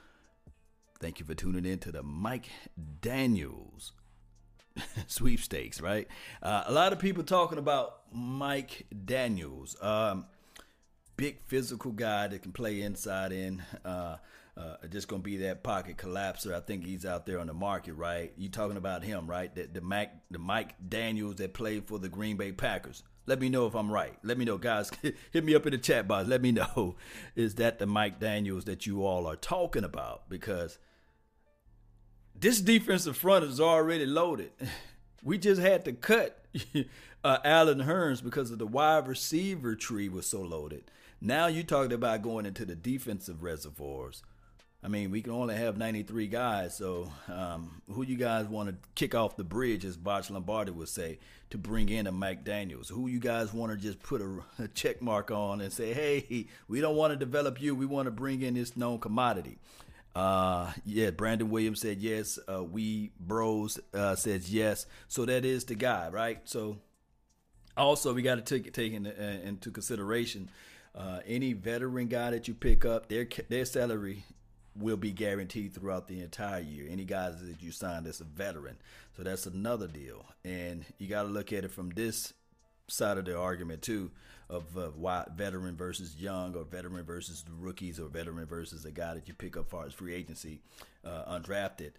Thank 1.00 1.18
you 1.18 1.26
for 1.26 1.34
tuning 1.34 1.64
in 1.64 1.78
to 1.80 1.92
the 1.92 2.02
Mike 2.02 2.48
Daniels 3.00 3.92
sweepstakes, 5.06 5.80
right? 5.80 6.06
Uh, 6.42 6.64
a 6.66 6.72
lot 6.72 6.92
of 6.92 6.98
people 6.98 7.24
talking 7.24 7.58
about 7.58 8.00
Mike 8.12 8.86
Daniels, 9.04 9.76
um, 9.82 10.26
big 11.16 11.40
physical 11.46 11.90
guy 11.90 12.28
that 12.28 12.42
can 12.42 12.52
play 12.52 12.82
inside 12.82 13.32
in. 13.32 13.62
Uh, 13.84 14.16
uh, 14.54 14.76
just 14.90 15.08
gonna 15.08 15.22
be 15.22 15.38
that 15.38 15.62
pocket 15.62 15.96
collapser. 15.96 16.54
I 16.54 16.60
think 16.60 16.84
he's 16.84 17.06
out 17.06 17.24
there 17.24 17.40
on 17.40 17.46
the 17.46 17.54
market, 17.54 17.94
right? 17.94 18.32
You 18.36 18.50
talking 18.50 18.76
about 18.76 19.02
him, 19.02 19.26
right? 19.26 19.52
The, 19.52 19.62
the 19.62 19.80
Mac, 19.80 20.14
the 20.30 20.38
Mike 20.38 20.74
Daniels 20.86 21.36
that 21.36 21.54
played 21.54 21.88
for 21.88 21.98
the 21.98 22.10
Green 22.10 22.36
Bay 22.36 22.52
Packers. 22.52 23.02
Let 23.26 23.40
me 23.40 23.48
know 23.48 23.66
if 23.66 23.74
I'm 23.74 23.90
right. 23.90 24.14
Let 24.22 24.36
me 24.36 24.44
know, 24.44 24.58
guys. 24.58 24.90
Hit 25.30 25.44
me 25.44 25.54
up 25.54 25.66
in 25.66 25.72
the 25.72 25.78
chat 25.78 26.08
box. 26.08 26.28
Let 26.28 26.42
me 26.42 26.52
know. 26.52 26.96
Is 27.36 27.54
that 27.56 27.78
the 27.78 27.86
Mike 27.86 28.18
Daniels 28.18 28.64
that 28.64 28.86
you 28.86 29.04
all 29.04 29.26
are 29.26 29.36
talking 29.36 29.84
about? 29.84 30.28
Because 30.28 30.78
this 32.34 32.60
defensive 32.60 33.16
front 33.16 33.44
is 33.44 33.60
already 33.60 34.06
loaded. 34.06 34.50
We 35.24 35.38
just 35.38 35.60
had 35.60 35.84
to 35.84 35.92
cut 35.92 36.44
uh, 37.22 37.38
Allen 37.44 37.82
Hurns 37.82 38.24
because 38.24 38.50
of 38.50 38.58
the 38.58 38.66
wide 38.66 39.06
receiver 39.06 39.76
tree 39.76 40.08
was 40.08 40.26
so 40.26 40.40
loaded. 40.40 40.90
Now 41.20 41.46
you 41.46 41.62
talking 41.62 41.92
about 41.92 42.22
going 42.22 42.44
into 42.44 42.64
the 42.64 42.74
defensive 42.74 43.44
reservoirs. 43.44 44.24
I 44.84 44.88
mean, 44.88 45.12
we 45.12 45.22
can 45.22 45.32
only 45.32 45.54
have 45.54 45.78
93 45.78 46.26
guys, 46.26 46.76
so 46.76 47.08
um, 47.28 47.82
who 47.92 48.02
you 48.02 48.16
guys 48.16 48.46
want 48.46 48.68
to 48.68 48.74
kick 48.96 49.14
off 49.14 49.36
the 49.36 49.44
bridge, 49.44 49.84
as 49.84 49.96
Botch 49.96 50.28
Lombardi 50.28 50.72
would 50.72 50.88
say, 50.88 51.20
to 51.50 51.58
bring 51.58 51.88
in 51.88 52.08
a 52.08 52.12
Mike 52.12 52.42
Daniels? 52.42 52.88
Who 52.88 53.06
you 53.06 53.20
guys 53.20 53.52
want 53.54 53.70
to 53.70 53.78
just 53.78 54.02
put 54.02 54.20
a, 54.20 54.42
a 54.58 54.66
check 54.68 55.00
mark 55.00 55.30
on 55.30 55.60
and 55.60 55.72
say, 55.72 55.92
hey, 55.92 56.48
we 56.66 56.80
don't 56.80 56.96
want 56.96 57.12
to 57.12 57.16
develop 57.16 57.62
you, 57.62 57.76
we 57.76 57.86
want 57.86 58.06
to 58.06 58.10
bring 58.10 58.42
in 58.42 58.54
this 58.54 58.76
known 58.76 58.98
commodity? 58.98 59.58
Uh, 60.16 60.72
yeah, 60.84 61.10
Brandon 61.10 61.48
Williams 61.48 61.80
said 61.80 61.98
yes. 61.98 62.38
Uh, 62.52 62.64
we 62.64 63.12
Bros 63.20 63.78
uh, 63.94 64.16
says 64.16 64.52
yes. 64.52 64.86
So 65.08 65.24
that 65.24 65.44
is 65.44 65.64
the 65.64 65.74
guy, 65.74 66.08
right? 66.08 66.40
So 66.44 66.78
also 67.76 68.12
we 68.12 68.20
got 68.20 68.34
to 68.34 68.42
take 68.42 68.72
take 68.74 68.92
into, 68.92 69.10
uh, 69.10 69.40
into 69.46 69.70
consideration 69.70 70.50
uh, 70.94 71.20
any 71.26 71.54
veteran 71.54 72.08
guy 72.08 72.30
that 72.32 72.46
you 72.46 72.52
pick 72.52 72.84
up, 72.84 73.08
their 73.08 73.26
their 73.48 73.64
salary 73.64 74.24
will 74.74 74.96
be 74.96 75.12
guaranteed 75.12 75.74
throughout 75.74 76.08
the 76.08 76.20
entire 76.20 76.60
year. 76.60 76.86
Any 76.88 77.04
guys 77.04 77.40
that 77.40 77.62
you 77.62 77.72
sign 77.72 78.04
that's 78.04 78.20
a 78.20 78.24
veteran. 78.24 78.76
So 79.16 79.22
that's 79.22 79.46
another 79.46 79.86
deal. 79.86 80.24
And 80.44 80.84
you 80.98 81.08
got 81.08 81.22
to 81.24 81.28
look 81.28 81.52
at 81.52 81.64
it 81.64 81.70
from 81.70 81.90
this 81.90 82.32
side 82.88 83.18
of 83.18 83.24
the 83.24 83.38
argument 83.38 83.82
too 83.82 84.10
of 84.50 84.76
uh, 84.76 84.88
why 84.96 85.24
veteran 85.34 85.76
versus 85.76 86.16
young 86.16 86.54
or 86.54 86.64
veteran 86.64 87.04
versus 87.04 87.42
the 87.42 87.52
rookies 87.52 87.98
or 87.98 88.08
veteran 88.08 88.44
versus 88.44 88.84
a 88.84 88.90
guy 88.90 89.14
that 89.14 89.26
you 89.28 89.34
pick 89.34 89.56
up 89.56 89.70
far 89.70 89.86
as 89.86 89.94
free 89.94 90.14
agency 90.14 90.60
uh, 91.04 91.24
undrafted 91.38 91.92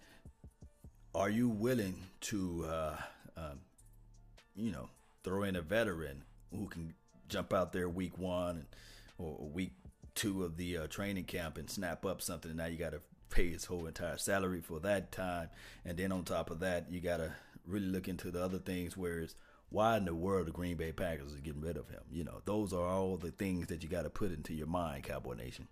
are 1.14 1.30
you 1.30 1.48
willing 1.48 1.96
to 2.20 2.64
uh, 2.68 2.96
um, 3.36 3.58
you 4.54 4.70
know 4.70 4.88
throw 5.24 5.42
in 5.42 5.56
a 5.56 5.62
veteran 5.62 6.22
who 6.52 6.66
can 6.68 6.94
jump 7.28 7.52
out 7.52 7.72
there 7.72 7.88
week 7.88 8.16
one 8.18 8.66
or 9.18 9.48
week 9.52 9.72
two 10.14 10.44
of 10.44 10.56
the 10.56 10.76
uh, 10.76 10.86
training 10.86 11.24
camp 11.24 11.58
and 11.58 11.68
snap 11.68 12.04
up 12.06 12.22
something 12.22 12.50
and 12.50 12.58
now 12.58 12.66
you 12.66 12.76
got 12.76 12.92
to 12.92 13.00
pay 13.30 13.50
his 13.50 13.64
whole 13.64 13.86
entire 13.86 14.16
salary 14.16 14.60
for 14.60 14.78
that 14.80 15.10
time 15.10 15.48
and 15.84 15.96
then 15.98 16.12
on 16.12 16.24
top 16.24 16.50
of 16.50 16.60
that 16.60 16.90
you 16.90 17.00
got 17.00 17.16
to 17.16 17.32
really 17.66 17.86
look 17.86 18.08
into 18.08 18.30
the 18.30 18.42
other 18.42 18.58
things 18.58 18.96
whereas 18.96 19.34
why 19.74 19.96
in 19.96 20.04
the 20.04 20.14
world 20.14 20.46
the 20.46 20.52
Green 20.52 20.76
Bay 20.76 20.92
Packers 20.92 21.32
is 21.32 21.40
getting 21.40 21.60
rid 21.60 21.76
of 21.76 21.88
him? 21.88 22.00
You 22.12 22.22
know, 22.22 22.40
those 22.44 22.72
are 22.72 22.86
all 22.86 23.16
the 23.16 23.32
things 23.32 23.66
that 23.66 23.82
you 23.82 23.88
got 23.88 24.02
to 24.02 24.10
put 24.10 24.32
into 24.32 24.54
your 24.54 24.68
mind, 24.68 25.02
Cowboy 25.02 25.34
Nation. 25.34 25.66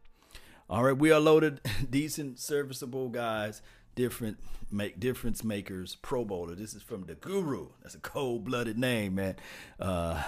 All 0.68 0.82
right, 0.82 0.96
we 0.96 1.12
are 1.12 1.20
loaded, 1.20 1.60
decent, 1.90 2.40
serviceable 2.40 3.10
guys, 3.10 3.62
different 3.94 4.38
make 4.72 4.98
difference 4.98 5.44
makers, 5.44 5.96
Pro 6.02 6.24
Bowler. 6.24 6.56
This 6.56 6.74
is 6.74 6.82
from 6.82 7.04
the 7.04 7.14
Guru. 7.14 7.68
That's 7.82 7.94
a 7.94 8.00
cold 8.00 8.44
blooded 8.44 8.78
name, 8.78 9.14
man. 9.14 9.36
Uh, 9.78 10.22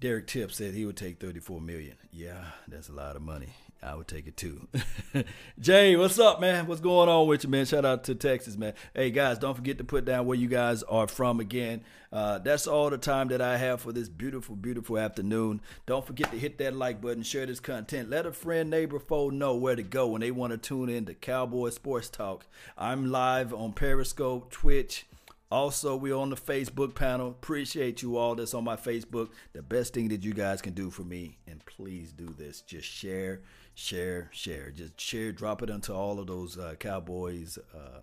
Derek 0.00 0.28
Tip 0.28 0.52
said 0.52 0.74
he 0.74 0.86
would 0.86 0.96
take 0.96 1.18
34 1.18 1.60
million. 1.60 1.96
Yeah, 2.12 2.44
that's 2.68 2.88
a 2.88 2.92
lot 2.92 3.16
of 3.16 3.22
money. 3.22 3.48
I 3.82 3.94
would 3.94 4.08
take 4.08 4.26
it 4.26 4.36
too. 4.36 4.68
Jay, 5.60 5.96
what's 5.96 6.18
up, 6.18 6.40
man? 6.40 6.66
What's 6.66 6.80
going 6.80 7.08
on 7.08 7.26
with 7.28 7.44
you, 7.44 7.50
man? 7.50 7.64
Shout 7.64 7.84
out 7.84 8.04
to 8.04 8.14
Texas, 8.14 8.56
man. 8.56 8.74
Hey, 8.94 9.10
guys, 9.10 9.38
don't 9.38 9.54
forget 9.54 9.78
to 9.78 9.84
put 9.84 10.04
down 10.04 10.26
where 10.26 10.36
you 10.36 10.48
guys 10.48 10.82
are 10.84 11.06
from 11.06 11.38
again. 11.38 11.82
Uh, 12.12 12.38
that's 12.38 12.66
all 12.66 12.90
the 12.90 12.98
time 12.98 13.28
that 13.28 13.40
I 13.40 13.56
have 13.56 13.80
for 13.80 13.92
this 13.92 14.08
beautiful, 14.08 14.56
beautiful 14.56 14.98
afternoon. 14.98 15.60
Don't 15.86 16.06
forget 16.06 16.30
to 16.30 16.38
hit 16.38 16.58
that 16.58 16.74
like 16.74 17.00
button, 17.00 17.22
share 17.22 17.46
this 17.46 17.60
content. 17.60 18.08
Let 18.08 18.26
a 18.26 18.32
friend, 18.32 18.70
neighbor, 18.70 18.98
foe 18.98 19.30
know 19.30 19.54
where 19.56 19.76
to 19.76 19.82
go 19.82 20.08
when 20.08 20.22
they 20.22 20.30
want 20.30 20.52
to 20.52 20.58
tune 20.58 20.88
in 20.88 21.06
to 21.06 21.14
Cowboy 21.14 21.70
Sports 21.70 22.08
Talk. 22.08 22.46
I'm 22.76 23.10
live 23.10 23.52
on 23.52 23.72
Periscope, 23.72 24.50
Twitch, 24.50 25.06
also, 25.50 25.96
we're 25.96 26.14
on 26.16 26.30
the 26.30 26.36
Facebook 26.36 26.94
panel. 26.94 27.28
Appreciate 27.28 28.02
you 28.02 28.16
all 28.18 28.34
that's 28.34 28.52
on 28.52 28.64
my 28.64 28.76
Facebook. 28.76 29.30
The 29.54 29.62
best 29.62 29.94
thing 29.94 30.08
that 30.08 30.22
you 30.22 30.34
guys 30.34 30.60
can 30.60 30.74
do 30.74 30.90
for 30.90 31.02
me, 31.04 31.38
and 31.46 31.64
please 31.64 32.12
do 32.12 32.34
this, 32.36 32.60
just 32.60 32.86
share, 32.86 33.40
share, 33.74 34.28
share. 34.32 34.70
Just 34.70 35.00
share, 35.00 35.32
drop 35.32 35.62
it 35.62 35.70
into 35.70 35.94
all 35.94 36.18
of 36.18 36.26
those 36.26 36.58
uh, 36.58 36.74
Cowboys 36.78 37.58
uh, 37.74 38.00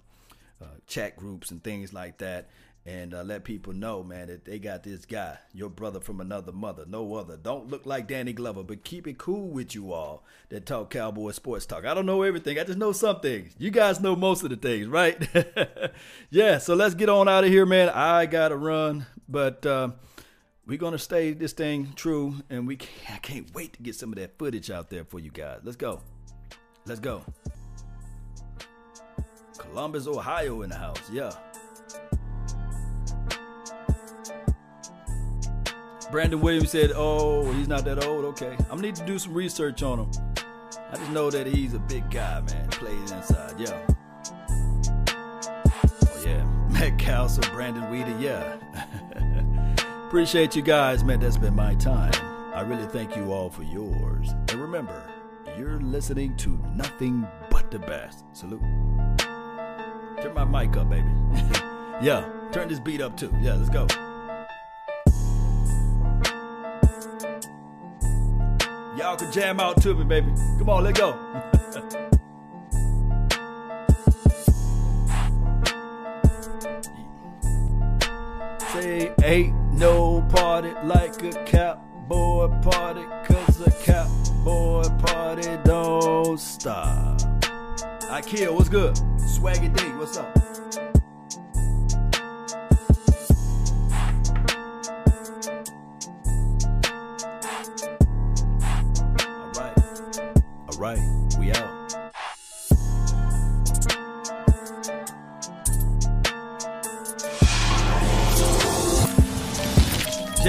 uh, 0.64 0.68
chat 0.88 1.16
groups 1.16 1.52
and 1.52 1.64
things 1.64 1.94
like 1.94 2.18
that 2.18 2.50
and 2.88 3.15
uh, 3.15 3.24
let 3.24 3.43
people 3.43 3.74
know, 3.74 4.04
man, 4.04 4.28
that 4.28 4.45
they 4.45 4.60
got 4.60 4.84
this 4.84 5.06
guy, 5.06 5.38
your 5.54 5.69
brother 5.69 6.00
from 6.00 6.21
another 6.21 6.52
mother, 6.52 6.86
no 6.88 7.15
other. 7.15 7.36
Don't 7.36 7.67
look 7.67 7.86
like 7.86 8.08
Danny 8.08 8.32
Glover, 8.32 8.63
but 8.63 8.84
keep 8.84 9.08
it 9.08 9.17
cool 9.17 9.48
with 9.50 9.74
you 9.74 9.91
all 9.91 10.24
that 10.50 10.67
talk 10.67 10.91
cowboy 10.91 11.32
sports 11.32 11.65
talk. 11.65 11.86
I 11.86 11.95
don't 11.95 12.06
know 12.06 12.21
everything. 12.21 12.60
I 12.60 12.63
just 12.63 12.78
know 12.78 12.91
some 12.91 13.21
things. 13.21 13.56
You 13.58 13.71
guys 13.71 14.00
know 14.00 14.15
most 14.15 14.43
of 14.43 14.52
the 14.52 14.56
things, 14.56 14.86
right? 14.88 15.17
yeah. 16.30 16.60
So 16.60 16.76
let's 16.76 16.93
get 16.93 17.10
on 17.10 17.28
out 17.28 17.43
of 17.43 17.50
here, 17.50 17.65
man. 17.65 17.89
I 17.89 18.28
gotta 18.28 18.56
run, 18.56 19.08
but 19.28 19.65
uh, 19.65 19.89
we're 20.67 20.78
gonna 20.78 21.00
stay 21.00 21.34
this 21.34 21.54
thing 21.54 21.93
true, 21.95 22.36
and 22.52 22.67
we 22.67 22.78
I 23.12 23.17
can't 23.17 23.52
wait 23.56 23.74
to 23.74 23.82
get 23.82 23.95
some 23.95 24.10
of 24.10 24.19
that 24.19 24.38
footage 24.38 24.69
out 24.69 24.91
there 24.91 25.06
for 25.06 25.19
you 25.19 25.32
guys. 25.32 25.62
Let's 25.63 25.78
go. 25.78 26.02
Let's 26.86 27.00
go. 27.00 27.24
Columbus, 29.58 30.06
Ohio, 30.06 30.62
in 30.62 30.69
the 30.69 30.78
house. 30.78 31.02
Yeah. 31.12 31.32
Brandon 36.12 36.39
Williams 36.39 36.72
said, 36.72 36.91
"Oh, 36.96 37.52
he's 37.54 37.68
not 37.68 37.84
that 37.86 38.06
old. 38.06 38.26
Okay, 38.26 38.56
I'm 38.60 38.65
gonna 38.68 38.84
need 38.84 38.96
to 38.96 39.06
do 39.06 39.18
some 39.18 39.34
research 39.34 39.84
on 39.84 40.00
him. 40.00 40.12
I 40.91 40.98
just 40.98 41.12
know 41.12 41.30
that 41.32 41.48
he's 41.48 41.74
a 41.74 41.80
big 41.80 42.10
guy, 42.12 42.41
man. 42.41 42.68
Plays 42.70 43.12
inside, 43.12 43.60
yeah. 43.60 43.82
Oh 44.88 46.24
yeah, 46.26 46.44
Matt 46.70 46.98
Cassel, 47.00 47.44
Brandon 47.52 47.84
Weeden, 47.84 48.22
yeah. 48.22 48.58
Appreciate 50.08 50.56
you 50.56 50.62
guys, 50.62 51.04
man. 51.04 51.20
That's 51.20 51.38
been 51.38 51.56
my 51.56 51.76
time. 51.76 52.13
I 52.54 52.62
really 52.62 52.88
thank 52.88 53.15
you 53.15 53.34
all 53.34 53.50
for 53.50 53.63
yours. 53.63 54.30
And 54.50 54.62
remember, 54.62 55.04
you're 55.58 55.82
listening 55.82 56.38
to 56.38 56.50
nothing 56.76 57.28
but 57.50 57.72
the 57.72 57.80
best. 57.80 58.24
Salute. 58.34 58.62
Turn 60.22 60.34
my 60.34 60.46
mic 60.46 60.78
up, 60.78 60.89
baby. 60.89 61.10
yeah, 62.02 62.30
turn 62.52 62.70
this 62.70 62.80
beat 62.80 63.02
up 63.02 63.18
too. 63.18 63.34
Yeah, 63.41 63.56
let's 63.56 63.70
go. 63.70 63.88
Y'all 69.15 69.23
can 69.23 69.32
jam 69.32 69.62
out 69.62 69.82
to 69.82 69.93
me, 69.93 70.04
baby. 70.04 70.34
Come 70.58 70.69
on, 70.69 70.84
let's 70.84 70.99
go. 70.99 71.13
Say 78.73 79.13
ain't 79.23 79.56
no 79.71 80.21
party 80.23 80.73
like 80.84 81.23
a 81.23 81.32
cowboy 81.45 82.49
party, 82.60 83.06
cause 83.23 83.62
a 83.62 83.71
cowboy 83.86 84.84
party 85.06 85.47
don't 85.63 86.38
stop. 86.38 87.21
I 88.12 88.19
what's 88.51 88.67
good? 88.67 88.95
Swaggy 89.15 89.73
D, 89.73 89.82
what's 89.97 90.17
up? 90.17 90.45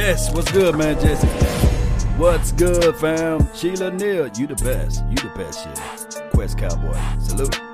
Jess, 0.07 0.33
what's 0.33 0.53
good, 0.53 0.77
man, 0.77 0.95
Jesse? 1.01 1.27
What's 2.17 2.53
good, 2.53 2.95
fam? 2.95 3.53
Sheila 3.53 3.91
Neal, 3.91 4.29
you 4.29 4.47
the 4.47 4.55
best. 4.55 5.03
You 5.09 5.17
the 5.17 5.33
best, 5.35 5.65
shit. 5.65 6.31
Quest 6.31 6.57
Cowboy. 6.57 6.97
Salute. 7.19 7.66